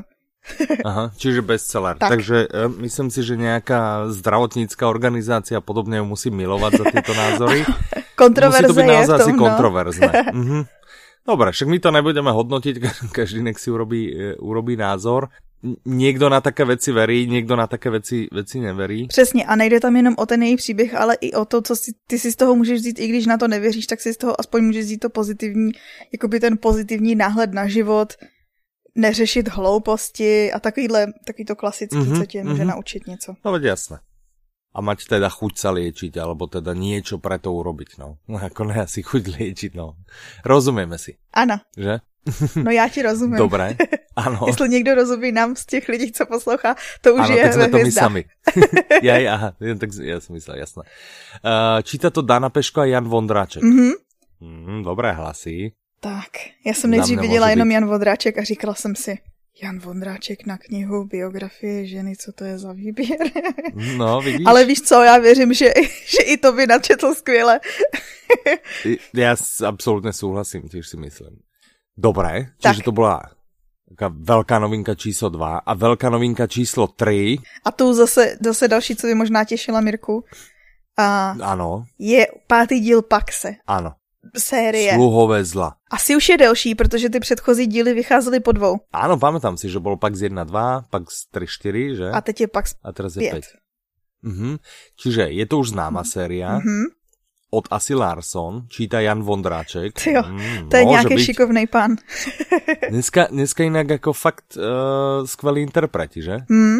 Aha, 0.84 1.10
čiže 1.16 1.42
bestseller. 1.42 1.98
Tak. 1.98 2.08
Takže 2.08 2.48
uh, 2.48 2.78
myslím 2.78 3.10
si, 3.10 3.22
že 3.22 3.36
nějaká 3.36 4.10
zdravotnická 4.10 4.88
organizace 4.88 5.56
a 5.56 5.60
podobně 5.60 5.98
ju 5.98 6.04
musí 6.04 6.30
milovat 6.30 6.74
za 6.74 6.84
tyto 6.84 7.14
názory. 7.14 7.64
Kontroverze 8.16 8.62
musí 8.62 8.74
to 8.74 8.80
být 8.80 8.86
naozaj 8.86 9.20
asi 9.20 9.32
no. 9.32 9.38
kontroverzné. 9.38 10.12
mhm. 10.32 10.64
Dobre, 11.22 11.54
však 11.54 11.68
my 11.70 11.78
to 11.78 11.94
nebudeme 11.94 12.34
hodnotiť, 12.34 12.82
každý 13.14 13.46
nech 13.46 13.54
si 13.54 13.70
urobí, 13.70 14.10
e, 14.10 14.34
urobí 14.42 14.74
názor. 14.74 15.30
Někdo 15.84 16.28
na 16.28 16.40
také 16.40 16.64
věci 16.64 16.92
verí, 16.92 17.26
někdo 17.26 17.56
na 17.56 17.66
také 17.66 17.90
věci, 17.90 18.28
věci 18.32 18.60
neverí. 18.60 19.08
Přesně 19.08 19.46
a 19.46 19.56
nejde 19.56 19.80
tam 19.80 19.96
jenom 19.96 20.14
o 20.18 20.26
ten 20.26 20.42
její 20.42 20.56
příběh, 20.56 20.94
ale 20.94 21.14
i 21.20 21.32
o 21.32 21.44
to, 21.44 21.62
co 21.62 21.76
si, 21.76 21.92
ty 22.06 22.18
si 22.18 22.32
z 22.32 22.36
toho 22.36 22.56
můžeš 22.56 22.80
vzít, 22.80 22.98
i 22.98 23.08
když 23.08 23.26
na 23.26 23.38
to 23.38 23.48
nevěříš, 23.48 23.86
tak 23.86 24.00
si 24.00 24.14
z 24.14 24.16
toho 24.16 24.40
aspoň 24.40 24.64
můžeš 24.64 24.84
vzít 24.84 24.98
to 24.98 25.10
pozitivní, 25.10 25.72
jakoby 26.12 26.40
ten 26.40 26.58
pozitivní 26.58 27.14
náhled 27.14 27.52
na 27.52 27.68
život, 27.68 28.12
neřešit 28.94 29.48
hlouposti 29.48 30.52
a 30.52 30.60
takovýhle, 30.60 31.06
takový 31.26 31.44
to 31.44 31.56
klasický, 31.56 31.96
mm-hmm, 31.96 32.18
co 32.18 32.26
tě 32.26 32.44
může 32.44 32.62
mm-hmm. 32.62 32.66
naučit 32.66 33.06
něco. 33.06 33.34
No 33.44 33.52
veď 33.52 33.62
jasné. 33.62 33.98
A 34.72 34.80
mať 34.80 35.04
teda 35.04 35.28
chuť 35.28 35.52
sa 35.60 35.68
liečiť, 35.76 36.16
alebo 36.16 36.48
teda 36.48 36.72
niečo 36.72 37.20
pre 37.20 37.36
to 37.36 37.52
urobiť, 37.52 38.00
no. 38.00 38.16
no 38.24 38.36
ako 38.48 38.72
ne 38.72 38.80
asi 38.80 39.04
chuť 39.04 39.36
liečiť, 39.36 39.76
no. 39.76 40.00
Rozumieme 40.48 40.96
si. 40.96 41.20
Ano. 41.36 41.60
Že? 41.76 42.00
No 42.56 42.70
já 42.70 42.88
ti 42.88 43.02
rozumím. 43.02 43.36
Dobré, 43.36 43.76
ano. 44.16 44.40
Jestli 44.46 44.68
někdo 44.68 44.94
rozumí 44.94 45.32
nám 45.32 45.56
z 45.56 45.66
těch 45.66 45.88
lidí, 45.88 46.12
co 46.12 46.26
poslouchá, 46.26 46.74
to 47.00 47.14
už 47.14 47.20
ano, 47.20 47.36
je 47.36 47.42
tak 47.42 47.52
jsme 47.52 47.68
to 47.68 47.78
my 47.78 47.92
sami. 47.92 48.24
já, 49.02 49.34
aha, 49.34 49.52
tak 49.78 49.90
já 50.02 50.20
jsem 50.20 50.32
myslel, 50.34 50.56
jasné. 50.56 50.82
Uh, 51.44 51.82
číta 51.82 52.10
to 52.10 52.22
Dana 52.22 52.50
Peško 52.50 52.80
a 52.80 52.84
Jan 52.84 53.08
Vondráček. 53.08 53.62
Mm-hmm. 53.62 53.92
Mm, 54.40 54.82
dobré 54.82 55.12
hlasy. 55.12 55.72
Tak, 56.00 56.30
já 56.66 56.74
jsem 56.74 56.90
nejdřív 56.90 57.20
viděla 57.20 57.50
jenom 57.50 57.68
být... 57.68 57.74
Jan 57.74 57.86
Vondráček 57.86 58.38
a 58.38 58.44
říkala 58.44 58.74
jsem 58.74 58.96
si, 58.96 59.18
Jan 59.62 59.78
Vondráček 59.78 60.46
na 60.46 60.58
knihu 60.58 61.04
biografie 61.04 61.86
ženy, 61.86 62.16
co 62.16 62.32
to 62.32 62.44
je 62.44 62.58
za 62.58 62.72
výběr. 62.72 63.18
No, 63.96 64.20
vidíš. 64.20 64.46
Ale 64.46 64.64
víš 64.64 64.80
co, 64.80 65.02
já 65.02 65.18
věřím, 65.18 65.54
že, 65.54 65.72
že 66.06 66.22
i 66.22 66.36
to 66.36 66.52
by 66.52 66.66
načetl 66.66 67.14
skvěle. 67.14 67.60
já 69.14 69.36
absolutně 69.66 70.12
souhlasím, 70.12 70.68
těž 70.68 70.88
si 70.88 70.96
myslím. 70.96 71.38
Dobré, 71.96 72.46
čiže 72.58 72.76
tak. 72.76 72.84
to 72.84 72.92
byla 72.92 73.22
velká 74.10 74.58
novinka 74.58 74.94
číslo 74.94 75.28
2 75.28 75.58
a 75.58 75.74
velká 75.74 76.10
novinka 76.10 76.46
číslo 76.46 76.86
3. 76.86 77.36
A 77.64 77.70
tu 77.72 77.94
zase, 77.94 78.36
zase 78.44 78.68
další, 78.68 78.96
co 78.96 79.06
by 79.06 79.14
možná 79.14 79.44
těšila 79.44 79.80
Mirku. 79.80 80.24
A 80.98 81.36
ano. 81.42 81.84
Je 81.98 82.26
pátý 82.46 82.80
díl 82.80 83.02
Paxe. 83.02 83.52
Ano 83.66 83.92
série. 84.36 84.94
Sluhové 84.94 85.44
zla. 85.44 85.76
Asi 85.90 86.16
už 86.16 86.28
je 86.28 86.38
delší, 86.38 86.74
protože 86.74 87.08
ty 87.08 87.20
předchozí 87.20 87.66
díly 87.66 87.94
vycházely 87.94 88.40
po 88.40 88.52
dvou. 88.52 88.76
Ano, 88.92 89.18
pamätám 89.18 89.56
si, 89.56 89.68
že 89.68 89.80
byl 89.80 89.96
Pax 89.96 90.20
1, 90.20 90.44
2, 90.44 90.84
Pax 90.90 91.26
3, 91.30 91.46
4, 91.46 91.96
že? 91.96 92.10
A 92.10 92.20
teď 92.20 92.40
je 92.40 92.48
Pax 92.48 92.74
A 92.82 92.92
teraz 92.92 93.16
je 93.16 93.20
5. 93.20 93.30
5. 93.30 93.44
Mhm. 94.22 94.56
Čiže 94.96 95.22
je 95.34 95.46
to 95.46 95.58
už 95.58 95.68
známa 95.74 96.04
séria. 96.04 96.58
Mhm. 96.58 96.94
Od 97.54 97.68
Asi 97.70 97.94
Larson, 97.94 98.66
čítá 98.68 99.00
Jan 99.00 99.22
Vondráček. 99.22 100.02
Tyjo, 100.04 100.22
mm, 100.22 100.68
to 100.68 100.76
je 100.76 100.84
nějaký 100.84 101.14
být... 101.14 101.24
šikovný 101.24 101.66
pán. 101.66 101.96
dneska, 102.90 103.26
dneska 103.30 103.62
jinak 103.62 103.90
jako 103.90 104.12
fakt 104.12 104.56
uh, 104.56 105.26
skvělý 105.26 105.62
interpreti, 105.62 106.22
že? 106.22 106.36
Mm. 106.48 106.78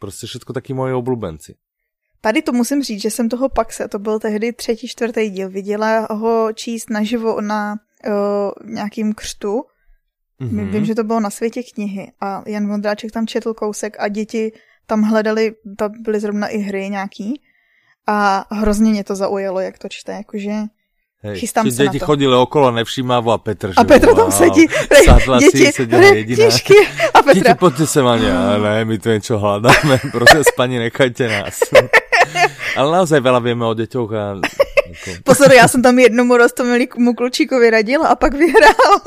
Prostě 0.00 0.26
všetko 0.26 0.52
taky 0.52 0.74
moji 0.74 0.94
oblubenci. 0.94 1.54
Tady 2.20 2.42
to 2.42 2.52
musím 2.52 2.82
říct, 2.82 3.02
že 3.02 3.10
jsem 3.10 3.28
toho 3.28 3.48
Paxe, 3.48 3.88
to 3.88 3.98
byl 3.98 4.18
tehdy 4.18 4.52
třetí, 4.52 4.88
čtvrtý 4.88 5.30
díl, 5.30 5.50
viděla 5.50 6.06
ho 6.10 6.52
číst 6.54 6.90
naživo 6.90 7.40
na 7.40 7.76
uh, 8.06 8.72
nějakým 8.74 9.14
křtu. 9.14 9.62
Mm-hmm. 10.40 10.70
Vím, 10.70 10.84
že 10.84 10.94
to 10.94 11.04
bylo 11.04 11.20
na 11.20 11.30
světě 11.30 11.62
knihy 11.62 12.12
a 12.20 12.42
Jan 12.46 12.68
Vondráček 12.68 13.12
tam 13.12 13.26
četl 13.26 13.54
kousek 13.54 13.96
a 13.98 14.08
děti 14.08 14.52
tam 14.86 15.02
hledali, 15.02 15.54
tam 15.76 15.92
byly 16.02 16.20
zrovna 16.20 16.48
i 16.48 16.58
hry 16.58 16.90
nějaký 16.90 17.40
a 18.06 18.44
hrozně 18.50 18.90
mě 18.90 19.04
to 19.04 19.14
zaujalo, 19.16 19.60
jak 19.60 19.78
to 19.78 19.88
čte, 19.88 20.12
jakože 20.12 20.52
Hej, 21.22 21.38
Chystám 21.40 21.70
se 21.70 21.82
děti 21.82 21.98
chodili 21.98 22.36
okolo, 22.36 22.70
nevšímavou 22.70 23.30
a 23.30 23.38
Petr, 23.38 23.72
A 23.76 23.84
Petr 23.84 24.14
tam 24.14 24.32
sedí. 24.32 24.66
děti, 25.38 25.72
seděla 25.72 26.02
jediná. 26.02 26.50
Tížky 26.50 26.74
a 27.14 27.22
Petra. 27.22 27.32
Děti, 27.34 27.54
pojďte 27.58 27.86
se, 27.86 28.02
Maně. 28.02 28.32
Ne, 28.62 28.84
my 28.84 28.98
tu 28.98 29.08
něco 29.08 29.38
hledáme. 29.38 30.00
Prosím, 30.12 30.42
paní, 30.56 30.78
nechajte 30.78 31.28
nás. 31.28 31.60
Ale 32.76 32.92
naozaj 32.92 33.24
veľa 33.24 33.40
vieme 33.40 33.64
o 33.64 33.72
deťoch 33.72 34.10
a... 34.12 34.24
Pozor, 35.24 35.52
já 35.52 35.68
jsem 35.68 35.82
tam 35.82 35.98
jednomu 35.98 36.36
rostomilému 36.36 37.14
klučíkovi 37.16 37.70
radila 37.70 38.08
a 38.08 38.14
pak 38.14 38.34
vyhrál. 38.34 39.00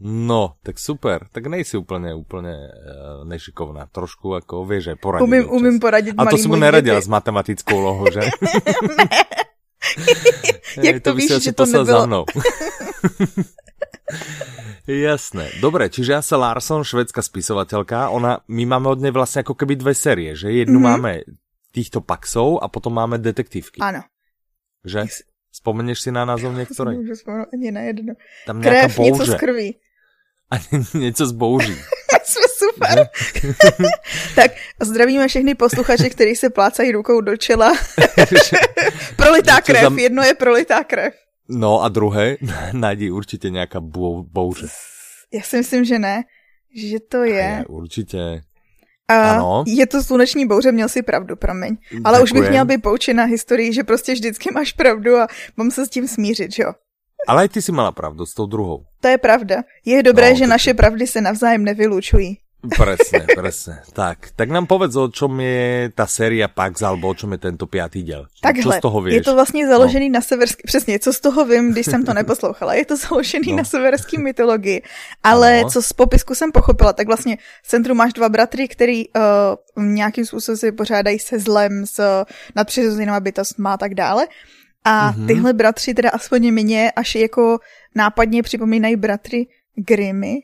No, 0.00 0.54
tak 0.62 0.78
super. 0.78 1.26
Tak 1.32 1.46
nejsi 1.46 1.76
úplně, 1.76 2.14
úplně 2.14 2.52
uh, 2.52 3.24
nešikovná. 3.24 3.86
Trošku 3.86 4.34
jako 4.34 4.64
vieš, 4.64 4.84
že 4.84 4.96
poradit. 4.96 5.24
Umím, 5.24 5.50
umím 5.50 5.80
poradit 5.80 6.14
A 6.18 6.26
to 6.26 6.36
mu 6.36 6.56
neradila 6.56 7.00
s 7.00 7.08
matematickou 7.08 7.80
lohou, 7.80 8.06
že? 8.12 8.20
Jak 10.82 10.94
to, 11.02 11.10
to 11.10 11.16
víš, 11.16 11.42
že 11.42 11.52
to 11.52 11.66
nebylo? 11.66 11.84
Za 11.84 12.06
mnou. 12.06 12.24
Jasné. 14.86 15.50
Dobre, 15.58 15.90
čiže 15.90 16.14
ja 16.14 16.22
sa 16.22 16.38
Larson, 16.38 16.86
švedská 16.86 17.18
spisovateľka, 17.18 18.06
ona, 18.14 18.38
my 18.46 18.62
máme 18.70 18.86
od 18.94 19.02
nej 19.02 19.10
vlastne 19.10 19.42
ako 19.42 19.58
keby 19.58 19.74
dve 19.74 19.98
série, 19.98 20.38
že 20.38 20.54
jednu 20.54 20.78
mm 20.78 20.84
-hmm. 20.86 20.94
máme 20.94 21.12
týchto 21.74 21.98
paxov 22.00 22.62
a 22.62 22.70
potom 22.70 22.94
máme 22.94 23.18
detektívky. 23.18 23.82
Ano. 23.82 24.06
Že? 24.86 25.26
Spomenieš 25.50 26.06
si 26.06 26.10
na 26.14 26.22
názov 26.22 26.54
vzpomenout 26.68 27.48
ani 27.52 27.72
na 27.72 27.80
jedno. 27.80 28.14
Tam 28.46 28.62
Krev, 28.62 28.98
něco 28.98 29.24
z 29.24 29.34
krví. 29.34 29.74
A 30.50 30.56
něco 30.98 31.26
z 31.26 31.32
bouží. 31.32 31.74
Jsme 32.24 32.42
super. 32.56 33.08
tak 34.34 34.50
zdravíme 34.82 35.28
všechny 35.28 35.54
posluchače, 35.54 36.10
kteří 36.10 36.36
se 36.36 36.50
plácají 36.50 36.92
rukou 36.92 37.20
do 37.20 37.36
čela. 37.36 37.72
prolitá 39.16 39.60
krev, 39.60 39.82
zam... 39.82 39.98
jedno 39.98 40.22
je 40.22 40.34
prolitá 40.34 40.84
krev. 40.84 41.14
No 41.48 41.82
a 41.82 41.88
druhé, 41.88 42.36
najdi 42.72 43.10
určitě 43.10 43.50
nějaká 43.50 43.80
bouře. 43.80 44.66
Já 45.32 45.42
si 45.42 45.56
myslím, 45.56 45.84
že 45.84 45.98
ne. 45.98 46.24
Že 46.76 47.00
to 47.00 47.24
je... 47.24 47.34
je 47.34 47.64
určitě. 47.68 48.40
A 49.08 49.30
ano. 49.30 49.64
je 49.66 49.86
to 49.86 50.02
sluneční 50.02 50.46
bouře, 50.46 50.72
měl 50.72 50.88
si 50.88 51.02
pravdu, 51.02 51.36
promiň. 51.36 51.76
Ale 52.04 52.18
Děkujem. 52.18 52.22
už 52.22 52.32
bych 52.32 52.50
měl 52.50 52.64
být 52.64 52.82
poučen 52.82 53.16
na 53.16 53.24
historii, 53.24 53.72
že 53.72 53.84
prostě 53.84 54.12
vždycky 54.12 54.50
máš 54.54 54.72
pravdu 54.72 55.16
a 55.16 55.26
mám 55.56 55.70
se 55.70 55.86
s 55.86 55.88
tím 55.88 56.08
smířit, 56.08 56.52
že 56.52 56.62
jo? 56.62 56.72
Ale 57.26 57.44
i 57.44 57.48
ty 57.48 57.62
si 57.62 57.72
mala 57.72 57.92
pravdu 57.92 58.26
s 58.26 58.34
tou 58.34 58.46
druhou. 58.46 58.84
To 59.00 59.08
je 59.08 59.18
pravda. 59.18 59.62
Je 59.84 60.02
dobré, 60.02 60.30
no, 60.30 60.36
že 60.36 60.46
naše 60.46 60.74
pravdy 60.74 61.06
se 61.06 61.20
navzájem 61.20 61.64
nevylučují. 61.64 62.38
Presne, 62.66 63.26
presne. 63.38 63.74
Tak, 63.92 64.34
tak 64.34 64.48
nám 64.50 64.66
povedz, 64.66 64.96
o 64.96 65.06
čom 65.06 65.38
je 65.38 65.92
ta 65.94 66.06
séria 66.10 66.48
Pax, 66.50 66.82
alebo 66.82 67.08
o 67.08 67.14
čom 67.14 67.32
je 67.32 67.38
tento 67.38 67.66
pátý 67.66 68.02
děl. 68.02 68.26
Takhle, 68.42 68.78
z 68.78 68.80
toho 68.80 69.00
víš? 69.00 69.14
je 69.14 69.22
to 69.22 69.34
vlastně 69.34 69.68
založený 69.68 70.08
no. 70.08 70.14
na 70.14 70.20
severský, 70.20 70.62
přesně, 70.66 70.98
co 70.98 71.12
z 71.12 71.20
toho 71.20 71.44
vím, 71.44 71.72
když 71.72 71.86
jsem 71.86 72.04
to 72.04 72.14
neposlouchala, 72.20 72.74
je 72.74 72.84
to 72.84 72.96
založený 72.96 73.50
no. 73.50 73.56
na 73.56 73.64
severský 73.64 74.18
mytologii, 74.18 74.82
ale 75.22 75.62
no. 75.62 75.70
co 75.70 75.82
z 75.82 75.92
popisku 75.92 76.34
jsem 76.34 76.52
pochopila, 76.52 76.92
tak 76.92 77.06
vlastně 77.06 77.38
v 77.62 77.68
centru 77.68 77.94
máš 77.94 78.12
dva 78.12 78.28
bratry, 78.28 78.68
který 78.68 79.04
uh, 79.08 79.84
nějakým 79.84 80.26
způsobem 80.26 80.56
si 80.56 80.72
pořádají 80.72 81.18
se 81.18 81.38
zlem, 81.38 81.86
s 81.86 82.24
nadpřirozenýma 82.56 83.20
bytostma 83.20 83.72
a 83.72 83.76
tak 83.76 83.94
dále. 83.94 84.26
A 84.88 85.12
mm-hmm. 85.12 85.26
tyhle 85.26 85.52
bratři 85.52 85.94
teda 85.94 86.10
aspoň 86.10 86.52
mě 86.52 86.90
až 86.90 87.14
jako 87.14 87.58
nápadně 87.94 88.42
připomínají 88.42 88.96
bratry 88.96 89.46
Grimmy. 89.74 90.34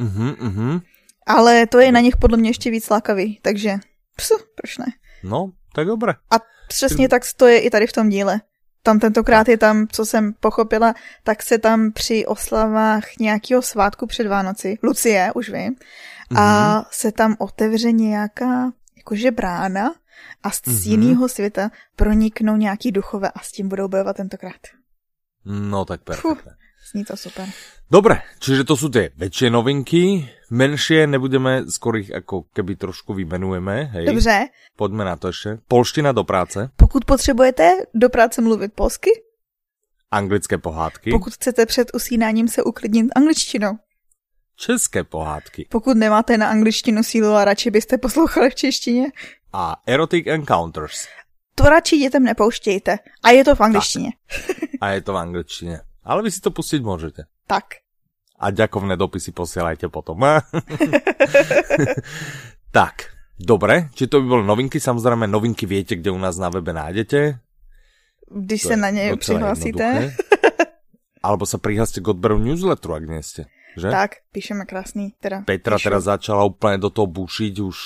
mm-hmm, 0.00 0.34
mm-hmm. 0.36 0.80
Ale 1.26 1.66
to 1.66 1.78
je 1.78 1.92
na 1.92 2.00
nich 2.00 2.16
podle 2.16 2.38
mě 2.38 2.50
ještě 2.50 2.70
víc 2.70 2.90
lákavý, 2.90 3.38
takže 3.42 3.78
psu, 4.16 4.34
proč 4.54 4.78
ne? 4.78 4.86
No, 5.24 5.52
tak 5.74 5.86
dobré. 5.86 6.12
A 6.30 6.36
přesně 6.68 7.08
tak 7.08 7.22
to 7.36 7.46
je 7.46 7.60
i 7.60 7.70
tady 7.70 7.86
v 7.86 7.92
tom 7.92 8.08
díle. 8.08 8.40
Tam 8.82 8.98
tentokrát 9.00 9.48
je 9.48 9.58
tam, 9.58 9.86
co 9.92 10.06
jsem 10.06 10.32
pochopila, 10.40 10.94
tak 11.24 11.42
se 11.42 11.58
tam 11.58 11.92
při 11.92 12.26
oslavách 12.26 13.04
nějakého 13.20 13.62
svátku 13.62 14.06
před 14.06 14.26
Vánoci, 14.26 14.78
Lucie, 14.82 15.32
už 15.34 15.50
vím, 15.50 15.74
mm-hmm. 15.74 16.40
a 16.40 16.74
mhm. 16.74 16.84
se 16.90 17.12
tam 17.12 17.36
otevře 17.38 17.92
nějaká 17.92 18.72
jakože 18.96 19.30
brána 19.30 19.94
a 20.42 20.50
z 20.50 20.62
mm-hmm. 20.62 20.90
jiného 20.90 21.28
světa 21.28 21.70
proniknou 21.96 22.56
nějaký 22.56 22.92
duchové 22.92 23.30
a 23.30 23.40
s 23.40 23.52
tím 23.52 23.68
budou 23.68 23.88
bojovat 23.88 24.16
tentokrát. 24.16 24.60
No 25.44 25.84
tak 25.84 26.00
perfektně. 26.02 26.52
Zní 26.90 27.04
to 27.04 27.16
super. 27.16 27.48
Dobre, 27.90 28.22
čiže 28.38 28.62
to 28.62 28.78
sú 28.78 28.86
tie 28.86 29.10
väčšie 29.18 29.50
novinky, 29.50 30.26
menšie 30.50 31.10
nebudeme, 31.10 31.66
skoro 31.66 31.98
ich 31.98 32.10
ako 32.10 32.46
keby 32.54 32.78
trošku 32.78 33.14
vymenujeme, 33.14 33.90
hej. 33.94 34.06
Dobře. 34.06 34.48
Poďme 34.76 35.04
na 35.04 35.16
to 35.16 35.28
ešte. 35.28 35.58
Polština 35.68 36.12
do 36.12 36.24
práce. 36.24 36.70
Pokud 36.76 37.04
potřebujete 37.04 37.76
do 37.94 38.08
práce 38.08 38.42
mluvit 38.42 38.72
polsky. 38.72 39.10
Anglické 40.10 40.58
pohádky. 40.58 41.10
Pokud 41.10 41.34
chcete 41.34 41.66
před 41.66 41.90
usínáním 41.94 42.48
se 42.48 42.62
uklidnit 42.62 43.06
angličtinou. 43.16 43.78
České 44.56 45.04
pohádky. 45.04 45.66
Pokud 45.70 45.96
nemáte 45.96 46.38
na 46.38 46.48
angličtinu 46.48 47.02
sílu 47.02 47.28
a 47.34 47.44
radši 47.44 47.70
byste 47.70 47.98
poslouchali 47.98 48.50
v 48.50 48.54
češtině. 48.54 49.06
A 49.52 49.76
Erotic 49.86 50.26
Encounters. 50.26 51.06
To 51.54 51.64
radši 51.64 51.96
dětem 51.96 52.22
nepouštějte. 52.24 52.98
A 53.22 53.30
je 53.30 53.44
to 53.44 53.54
v 53.54 53.60
angličtině. 53.60 54.10
A 54.80 54.88
je 54.88 55.00
to 55.00 55.12
v 55.12 55.16
angličtině. 55.16 55.80
Ale 56.04 56.22
vy 56.22 56.30
si 56.30 56.40
to 56.40 56.50
pustit 56.50 56.82
můžete. 56.82 57.24
Tak. 57.46 57.64
A 58.38 58.50
ďakovné 58.50 58.96
dopisy 58.96 59.32
posielajte 59.32 59.88
potom. 59.88 60.16
tak, 62.72 62.94
dobre. 63.36 63.92
Či 63.94 64.06
to 64.06 64.20
by 64.20 64.26
bolo 64.28 64.42
novinky? 64.42 64.80
Samozrejme, 64.80 65.28
novinky 65.28 65.66
viete, 65.68 65.96
kde 65.96 66.10
u 66.10 66.18
nás 66.18 66.40
na 66.40 66.48
webe 66.48 66.72
nájdete. 66.72 67.38
Když 68.32 68.62
to 68.62 68.68
se 68.68 68.76
na 68.76 68.90
ně 68.90 69.16
přihlásíte. 69.16 70.16
Alebo 71.22 71.44
sa 71.44 71.60
prihláste 71.60 72.00
k 72.00 72.16
odberu 72.16 72.40
newsletteru, 72.40 72.96
ak 72.96 73.04
nie 73.04 73.20
ste. 73.20 73.44
že? 73.76 73.92
Tak, 73.92 74.24
píšeme 74.32 74.64
krásný. 74.64 75.12
Teda 75.20 75.44
Petra 75.44 75.76
píšu. 75.76 75.84
teda 75.84 76.00
začala 76.00 76.44
úplně 76.44 76.78
do 76.78 76.90
toho 76.90 77.06
bušiť, 77.06 77.60
už 77.60 77.76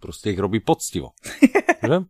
prostě 0.00 0.30
ich 0.30 0.38
robí 0.38 0.60
poctivo. 0.60 1.10
že? 1.82 2.00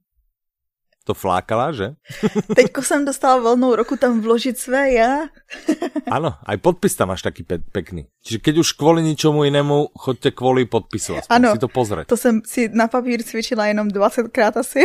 To 1.08 1.14
flákala, 1.14 1.72
že? 1.72 1.96
Teďko 2.56 2.82
jsem 2.82 3.04
dostala 3.04 3.40
volnou 3.40 3.74
roku 3.74 3.96
tam 3.96 4.20
vložit 4.20 4.58
své 4.58 4.92
já. 4.92 5.16
Ano, 6.10 6.34
aj 6.46 6.56
podpis 6.56 6.96
tam 6.96 7.08
máš 7.08 7.20
taký 7.20 7.44
pe 7.44 7.60
pekný. 7.60 8.08
Čiže 8.24 8.38
keď 8.40 8.54
už 8.64 8.72
kvůli 8.72 9.02
ničomu 9.02 9.44
jinému, 9.44 9.88
choďte 9.92 10.30
kvůli 10.30 10.64
podpisu. 10.64 11.16
Aspoň 11.16 11.36
ano, 11.36 11.52
si 11.52 11.58
to 11.58 11.68
pozrieť. 11.68 12.08
to 12.08 12.16
jsem 12.16 12.40
si 12.44 12.68
na 12.68 12.88
papír 12.88 13.22
cvičila 13.22 13.66
jenom 13.66 13.88
20 13.88 14.28
krát 14.32 14.56
asi. 14.56 14.80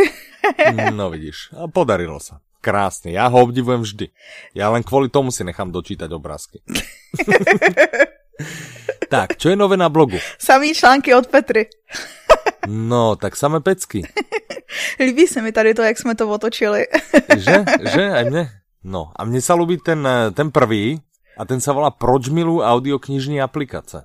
no 0.92 1.10
vidíš, 1.10 1.36
a 1.64 1.68
podarilo 1.68 2.20
se. 2.20 2.34
Krásně, 2.60 3.12
já 3.12 3.26
ho 3.26 3.40
obdivujem 3.40 3.80
vždy. 3.80 4.08
Já 4.54 4.70
len 4.70 4.82
kvůli 4.82 5.08
tomu 5.08 5.32
si 5.32 5.44
nechám 5.44 5.72
dočítať 5.72 6.12
obrázky. 6.12 6.60
tak, 9.08 9.36
čo 9.36 9.48
je 9.48 9.56
nové 9.56 9.76
na 9.76 9.88
blogu? 9.88 10.16
Samý 10.38 10.74
články 10.74 11.14
od 11.14 11.26
Petry. 11.26 11.68
No, 12.66 13.16
tak 13.16 13.36
samé 13.36 13.60
pecky. 13.60 14.02
Líbí 15.00 15.26
se 15.26 15.42
mi 15.42 15.52
tady 15.52 15.74
to, 15.74 15.82
jak 15.82 15.98
jsme 15.98 16.14
to 16.14 16.28
otočili. 16.28 16.86
že? 17.36 17.64
Že? 17.94 18.10
Aj 18.16 18.24
mne? 18.30 18.50
No, 18.84 19.12
a 19.16 19.24
mně 19.24 19.40
se 19.40 19.54
líbí 19.54 19.78
ten, 19.80 20.08
ten 20.34 20.50
prvý, 20.50 21.00
a 21.38 21.44
ten 21.44 21.60
se 21.60 21.72
volá 21.72 21.90
Proč 21.90 22.28
miluji 22.28 22.60
audioknižní 22.60 23.40
aplikace. 23.40 24.04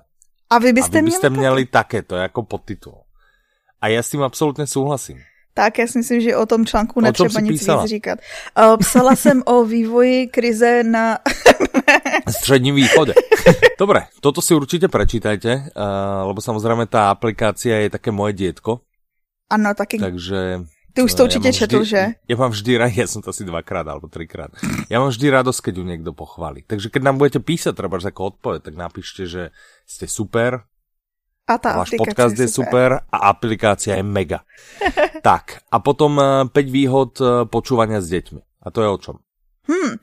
A 0.50 0.58
vy 0.58 0.72
byste, 0.72 0.98
a 0.98 1.00
vy 1.00 1.04
byste 1.04 1.30
měli, 1.30 1.40
měli 1.40 1.66
také 1.66 2.02
to 2.02 2.16
jako 2.16 2.42
podtitul. 2.42 2.94
A 3.80 3.88
já 3.88 4.02
s 4.02 4.10
tím 4.10 4.22
absolutně 4.22 4.66
souhlasím. 4.66 5.18
Tak, 5.54 5.78
já 5.78 5.86
si 5.86 5.98
myslím, 5.98 6.20
že 6.20 6.36
o 6.36 6.46
tom 6.46 6.66
článku 6.66 7.00
netřeba 7.00 7.40
nic 7.40 7.60
písala? 7.60 7.82
víc 7.82 7.90
říkat. 7.90 8.18
Uh, 8.58 8.76
psala 8.76 9.16
jsem 9.16 9.42
o 9.46 9.64
vývoji 9.64 10.26
krize 10.26 10.82
na... 10.82 11.18
Středním 12.32 12.74
východe. 12.74 13.14
Dobre, 13.78 14.06
toto 14.20 14.42
si 14.42 14.54
určitě 14.54 14.88
prečítajte, 14.88 15.56
uh, 15.56 16.28
lebo 16.28 16.40
samozřejmě 16.40 16.86
ta 16.86 17.10
aplikácia 17.10 17.76
je 17.76 17.90
také 17.90 18.10
moje 18.10 18.32
dětko. 18.32 18.80
Ano, 19.50 19.74
taky. 19.74 19.98
Takže 19.98 20.60
ty 20.92 21.02
už 21.02 21.14
to 21.14 21.24
určitě 21.24 21.52
četl, 21.52 21.84
že? 21.84 22.14
Ja 22.28 22.36
mám 22.36 22.50
vždy 22.50 22.78
rád, 22.78 22.94
ja 22.94 23.06
som 23.06 23.22
to 23.22 23.30
asi 23.30 23.42
dvakrát 23.42 23.86
alebo 23.86 24.06
trikrát. 24.06 24.50
Ja 24.90 25.02
mám 25.02 25.10
vždy 25.10 25.26
radosť, 25.30 25.70
keď 25.70 25.74
ju 25.78 25.84
niekto 25.86 26.10
pochváli. 26.14 26.62
Takže 26.66 26.90
keď 26.90 27.02
nám 27.02 27.18
budete 27.18 27.42
písať, 27.42 27.74
treba 27.74 27.98
ako 27.98 28.36
odpoveď, 28.36 28.60
tak 28.62 28.74
napíšte, 28.78 29.26
že 29.26 29.42
ste 29.86 30.06
super, 30.06 30.70
a 31.50 31.58
tá 31.58 31.82
váš 31.82 31.98
podcast 31.98 32.38
je 32.38 32.46
super. 32.46 33.02
super 33.02 33.10
a 33.10 33.16
aplikácia 33.26 33.98
je 33.98 34.06
mega. 34.06 34.46
tak, 35.26 35.66
a 35.66 35.82
potom 35.82 36.14
5 36.46 36.54
eh, 36.54 36.62
výhod 36.62 37.18
eh, 37.18 37.26
počúvania 37.50 37.98
s 37.98 38.06
deťmi. 38.06 38.40
A 38.62 38.66
to 38.70 38.86
je 38.86 38.88
o 38.88 38.98
čom? 39.02 39.16
Hmm, 39.66 39.98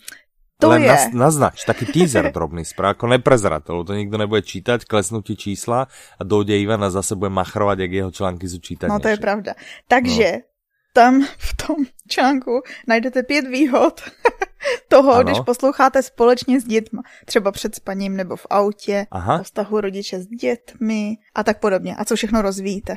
to 0.58 0.74
Len 0.74 0.84
je. 0.84 0.90
Naz, 0.90 1.04
naznač, 1.14 1.58
taký 1.66 1.86
teaser 1.86 2.30
drobný 2.36 2.66
správ, 2.66 2.98
ako 2.98 3.14
neprezrať, 3.14 3.70
lebo 3.70 3.86
to 3.86 3.94
nikto 3.94 4.18
nebude 4.18 4.42
čítať, 4.42 4.90
klesnutí 4.90 5.38
čísla 5.38 5.86
a 6.18 6.22
dojde 6.26 6.58
Ivan 6.58 6.82
a 6.82 6.90
zase 6.90 7.14
bude 7.14 7.30
machrovať, 7.30 7.78
jak 7.86 7.92
jeho 7.94 8.12
články 8.12 8.46
sú 8.50 8.58
čítané. 8.58 8.90
No 8.90 8.98
to 8.98 9.14
je 9.14 9.22
pravda. 9.22 9.54
Takže 9.86 10.28
no 10.42 10.58
tam 10.98 11.22
v 11.38 11.52
tom 11.54 11.76
článku 12.10 12.62
najdete 12.88 13.24
pět 13.24 13.48
výhod 13.48 14.02
toho, 14.88 15.14
ano. 15.14 15.24
když 15.24 15.40
posloucháte 15.40 16.04
společně 16.04 16.62
s 16.62 16.64
dětma. 16.64 17.02
Třeba 17.26 17.52
před 17.52 17.76
spaním 17.76 18.18
nebo 18.18 18.36
v 18.36 18.48
autě, 18.50 19.08
Aha. 19.12 19.40
o 19.40 19.44
vztahu 19.44 19.82
rodiče 19.82 20.20
s 20.20 20.28
dětmi 20.28 21.18
a 21.36 21.44
tak 21.44 21.60
podobně. 21.60 21.96
A 21.96 22.06
co 22.06 22.16
všechno 22.16 22.42
rozvíjíte. 22.42 22.96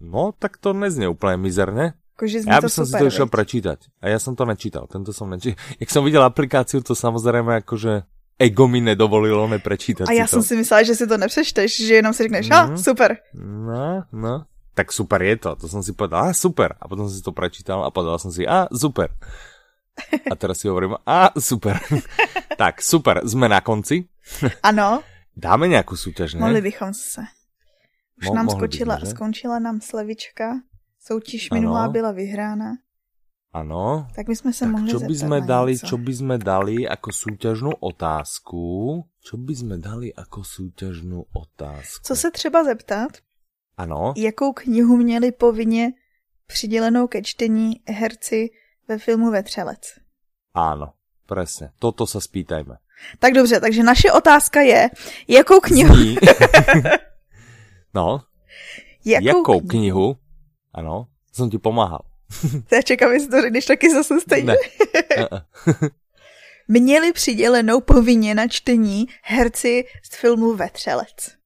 No, 0.00 0.32
tak 0.38 0.56
to 0.56 0.72
nezně 0.72 1.08
úplně 1.08 1.36
mizerně. 1.36 1.92
Já 2.46 2.60
bych 2.60 2.72
si 2.72 2.80
to 2.98 3.06
išel 3.06 3.26
prečítať. 3.26 3.78
A 4.02 4.08
já 4.08 4.18
jsem 4.18 4.36
to 4.36 4.44
nečítal. 4.44 4.86
Tento 4.86 5.12
jsem 5.12 5.30
nečítal. 5.30 5.64
Jak 5.80 5.90
jsem 5.90 6.04
viděl 6.04 6.22
aplikáciu, 6.22 6.80
to 6.82 6.94
samozřejmě 6.94 7.52
jakože 7.52 8.02
ego 8.38 8.68
mi 8.68 8.80
nedovolilo 8.80 9.48
neprečítat 9.48 10.08
A 10.08 10.12
já 10.12 10.26
jsem 10.26 10.42
si 10.42 10.56
myslela, 10.56 10.82
že 10.82 10.94
si 10.94 11.06
to 11.06 11.18
nepřečteš, 11.18 11.86
že 11.86 11.94
jenom 11.94 12.12
si 12.12 12.22
řekneš, 12.22 12.48
mm 12.48 12.56
-hmm. 12.56 12.76
super. 12.76 13.16
No, 13.66 14.04
no 14.12 14.44
tak 14.74 14.92
super 14.92 15.22
je 15.22 15.36
to. 15.36 15.56
To 15.56 15.66
som 15.68 15.84
si 15.84 15.92
povedal, 15.92 16.32
a 16.32 16.34
super. 16.34 16.76
A 16.80 16.88
potom 16.88 17.08
som 17.08 17.16
si 17.16 17.24
to 17.24 17.32
prečítal 17.32 17.84
a 17.84 17.92
povedal 17.92 18.16
som 18.16 18.32
si, 18.32 18.48
a 18.48 18.68
super. 18.72 19.12
A 20.32 20.34
teraz 20.34 20.64
si 20.64 20.68
hovorím, 20.68 20.96
a 21.04 21.36
super. 21.36 21.76
tak, 22.62 22.80
super, 22.80 23.20
sme 23.28 23.48
na 23.48 23.60
konci. 23.60 24.08
Ano. 24.64 25.04
Dáme 25.36 25.68
nějakou 25.68 25.96
soutěž, 25.96 26.34
ne? 26.34 26.40
Mohli 26.40 26.60
bychom 26.60 26.94
se. 26.94 27.22
Už 28.20 28.28
Mo 28.28 28.34
nám 28.34 28.48
skočila, 28.48 28.96
bychom, 28.96 29.10
skončila 29.10 29.58
nám 29.58 29.80
slevička. 29.80 30.60
Soutěž 31.04 31.50
minulá 31.50 31.88
byla 31.88 32.12
vyhrána. 32.12 32.72
Ano. 33.52 34.06
Tak 34.14 34.28
my 34.28 34.36
jsme 34.36 34.52
se 34.52 34.64
tak 34.64 34.72
mohli 34.72 34.90
čo 34.90 35.00
by 35.00 35.14
sme 35.14 35.40
dali, 35.40 35.72
něco. 35.72 35.86
čo 35.86 35.96
by 35.98 36.12
sme 36.14 36.36
dali 36.38 36.76
ako 36.88 37.10
súťažnú 37.12 37.72
otázku? 37.84 38.64
Čo 39.20 39.36
by 39.36 39.54
sme 39.54 39.76
dali 39.76 40.08
ako 40.14 40.40
súťažnú 40.40 41.28
otázku? 41.36 42.06
Co 42.06 42.16
se 42.16 42.30
třeba 42.30 42.64
zeptat? 42.64 43.12
Ano. 43.76 44.14
Jakou 44.16 44.52
knihu 44.52 44.96
měli 44.96 45.32
povinně 45.32 45.92
přidělenou 46.46 47.06
ke 47.06 47.22
čtení 47.22 47.80
herci 47.88 48.50
ve 48.88 48.98
filmu 48.98 49.30
Vetřelec? 49.30 49.82
Ano, 50.54 50.92
přesně. 51.26 51.70
Toto 51.78 52.06
se 52.06 52.20
spýtajme. 52.20 52.76
Tak 53.18 53.32
dobře, 53.32 53.60
takže 53.60 53.82
naše 53.82 54.12
otázka 54.12 54.60
je, 54.60 54.90
jakou 55.28 55.60
knihu... 55.60 55.94
no. 57.94 58.20
Jakou, 59.04 59.26
jakou 59.26 59.60
knihu? 59.60 60.16
Ano, 60.74 61.06
jsem 61.32 61.50
ti 61.50 61.58
pomáhal. 61.58 62.00
Já 62.72 62.82
čekám, 62.82 63.12
jestli 63.12 63.30
to 63.30 63.40
řekneš 63.40 63.66
taky 63.66 63.94
zase 63.94 64.20
stejně. 64.20 64.56
Měli 66.68 67.12
přidělenou 67.12 67.80
povinně 67.80 68.34
na 68.34 68.48
čtení 68.48 69.06
herci 69.22 69.84
z 70.02 70.16
filmu 70.16 70.56
Vetřelec. 70.56 71.42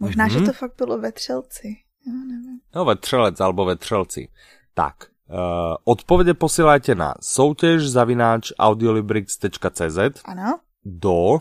Možná, 0.00 0.26
mm-hmm. 0.26 0.32
že 0.32 0.38
mhm. 0.38 0.46
to 0.46 0.52
fakt 0.52 0.76
bylo 0.76 0.98
vetřelci. 0.98 1.76
Já 2.06 2.12
nevím. 2.12 2.60
No, 2.74 2.84
vetřelec 2.84 3.40
alebo 3.40 3.64
vetřelci. 3.64 4.28
Tak, 4.74 4.94
uh, 5.30 5.36
odpovede 5.84 6.34
posílajte 6.34 6.94
na 6.94 7.14
soutěž 7.20 7.90
zavináč 7.90 8.52
audiolibrix.cz 8.58 10.22
Ano. 10.24 10.60
Do... 10.84 11.38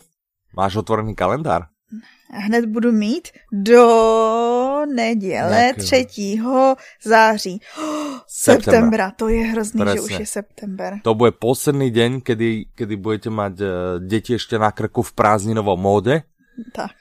Máš 0.55 0.75
otvorený 0.75 1.15
kalendár? 1.15 1.67
Hned 2.29 2.65
budu 2.65 2.91
mít 2.91 3.27
do 3.51 4.85
neděle 4.95 5.73
3. 5.77 6.07
září. 7.03 7.61
Oh, 7.77 8.19
septembra. 8.27 9.11
To 9.11 9.29
je 9.29 9.45
hrozný, 9.45 9.81
Presne. 9.81 9.95
že 9.95 10.01
už 10.01 10.19
je 10.19 10.25
september. 10.25 10.99
To 11.03 11.15
bude 11.15 11.31
posledný 11.31 11.91
den, 11.91 12.21
kdy, 12.25 12.65
kdy 12.75 12.95
budete 12.95 13.29
mať 13.29 13.53
uh, 13.61 13.67
děti 14.07 14.33
ještě 14.33 14.59
na 14.59 14.71
krku 14.71 15.01
v 15.01 15.13
prázdninovom 15.13 15.79
móde. 15.79 16.23
Tak. 16.73 16.91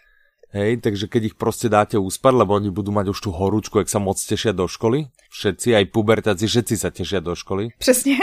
Hej, 0.56 0.80
takže 0.80 1.06
keď 1.06 1.22
ich 1.24 1.36
prostě 1.36 1.68
dáte 1.68 2.00
úspať, 2.00 2.32
lebo 2.34 2.56
oni 2.56 2.72
budú 2.72 2.88
mať 2.88 3.12
už 3.12 3.20
tu 3.20 3.30
horúčku, 3.30 3.76
jak 3.76 3.92
sa 3.92 4.00
moc 4.00 4.16
tešia 4.16 4.56
do 4.56 4.64
školy. 4.64 5.12
Všetci, 5.28 5.76
aj 5.76 5.84
pubertáci, 5.92 6.48
všetci 6.48 6.74
sa 6.80 6.88
tešia 6.88 7.20
do 7.20 7.36
školy. 7.36 7.76
Přesně. 7.78 8.16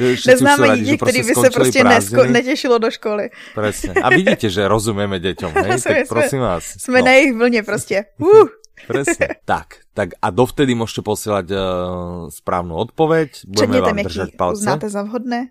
Neznáme 0.26 0.78
dítě, 0.78 0.96
který 0.96 1.22
by 1.22 1.34
se 1.34 1.50
prostě 1.50 1.84
nesko, 1.84 2.24
netěšilo 2.24 2.78
do 2.78 2.90
školy. 2.90 3.30
Přesně. 3.52 3.92
A 4.00 4.08
vidíte, 4.08 4.48
že 4.50 4.68
rozumíme 4.68 5.20
děťom, 5.20 5.52
hej? 5.52 5.80
tak 5.82 6.08
prosím 6.08 6.40
vás. 6.40 6.64
Jsme 6.64 6.98
no. 6.98 7.04
na 7.04 7.12
jejich 7.12 7.34
vlně 7.36 7.62
prostě. 7.62 8.04
Uh. 8.18 8.48
Presne. 8.86 9.26
tak, 9.44 9.82
tak 9.90 10.14
a 10.22 10.30
dovtedy 10.30 10.78
môžete 10.78 11.02
posielať 11.02 11.50
uh, 11.50 11.58
správnu 12.30 12.78
odpoveď. 12.78 13.42
Budeme 13.42 13.82
Předmětem, 13.82 13.96
vám 13.96 14.04
držať 14.06 14.30
palce. 14.38 14.60
uznáte 14.62 14.86
za 14.88 15.02
vhodné. 15.02 15.50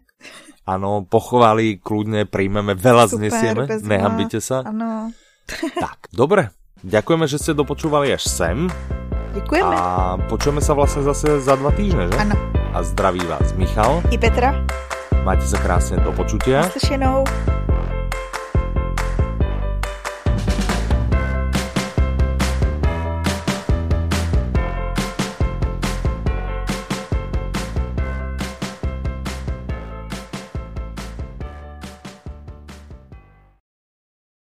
Ano, 0.63 1.03
pochovali, 1.03 1.79
kľudne 1.79 2.27
príjmeme, 2.27 2.75
veľa 2.75 3.07
Super, 3.07 3.19
znesieme, 3.19 3.63
nehambite 3.83 4.39
sa. 4.39 4.63
Ano. 4.63 5.11
Tak, 5.79 6.11
dobre. 6.11 6.51
Ďakujeme, 6.85 7.25
že 7.25 7.41
ste 7.41 7.57
dopočúvali 7.57 8.13
až 8.13 8.29
sem. 8.29 8.69
Děkujeme. 9.33 9.73
A 9.73 10.17
počujeme 10.29 10.61
sa 10.61 10.77
vlastne 10.77 11.01
zase 11.05 11.41
za 11.41 11.57
dva 11.57 11.73
týždne, 11.73 12.09
že? 12.09 12.17
Ano. 12.21 12.37
A 12.73 12.85
zdraví 12.85 13.21
vás 13.25 13.53
Michal. 13.57 14.05
I 14.13 14.17
Petra. 14.17 14.53
Máte 15.25 15.43
sa 15.43 15.57
krásne 15.59 15.97
do 16.01 16.13
počutia. 16.13 16.63
Naslyšenou. 16.69 17.25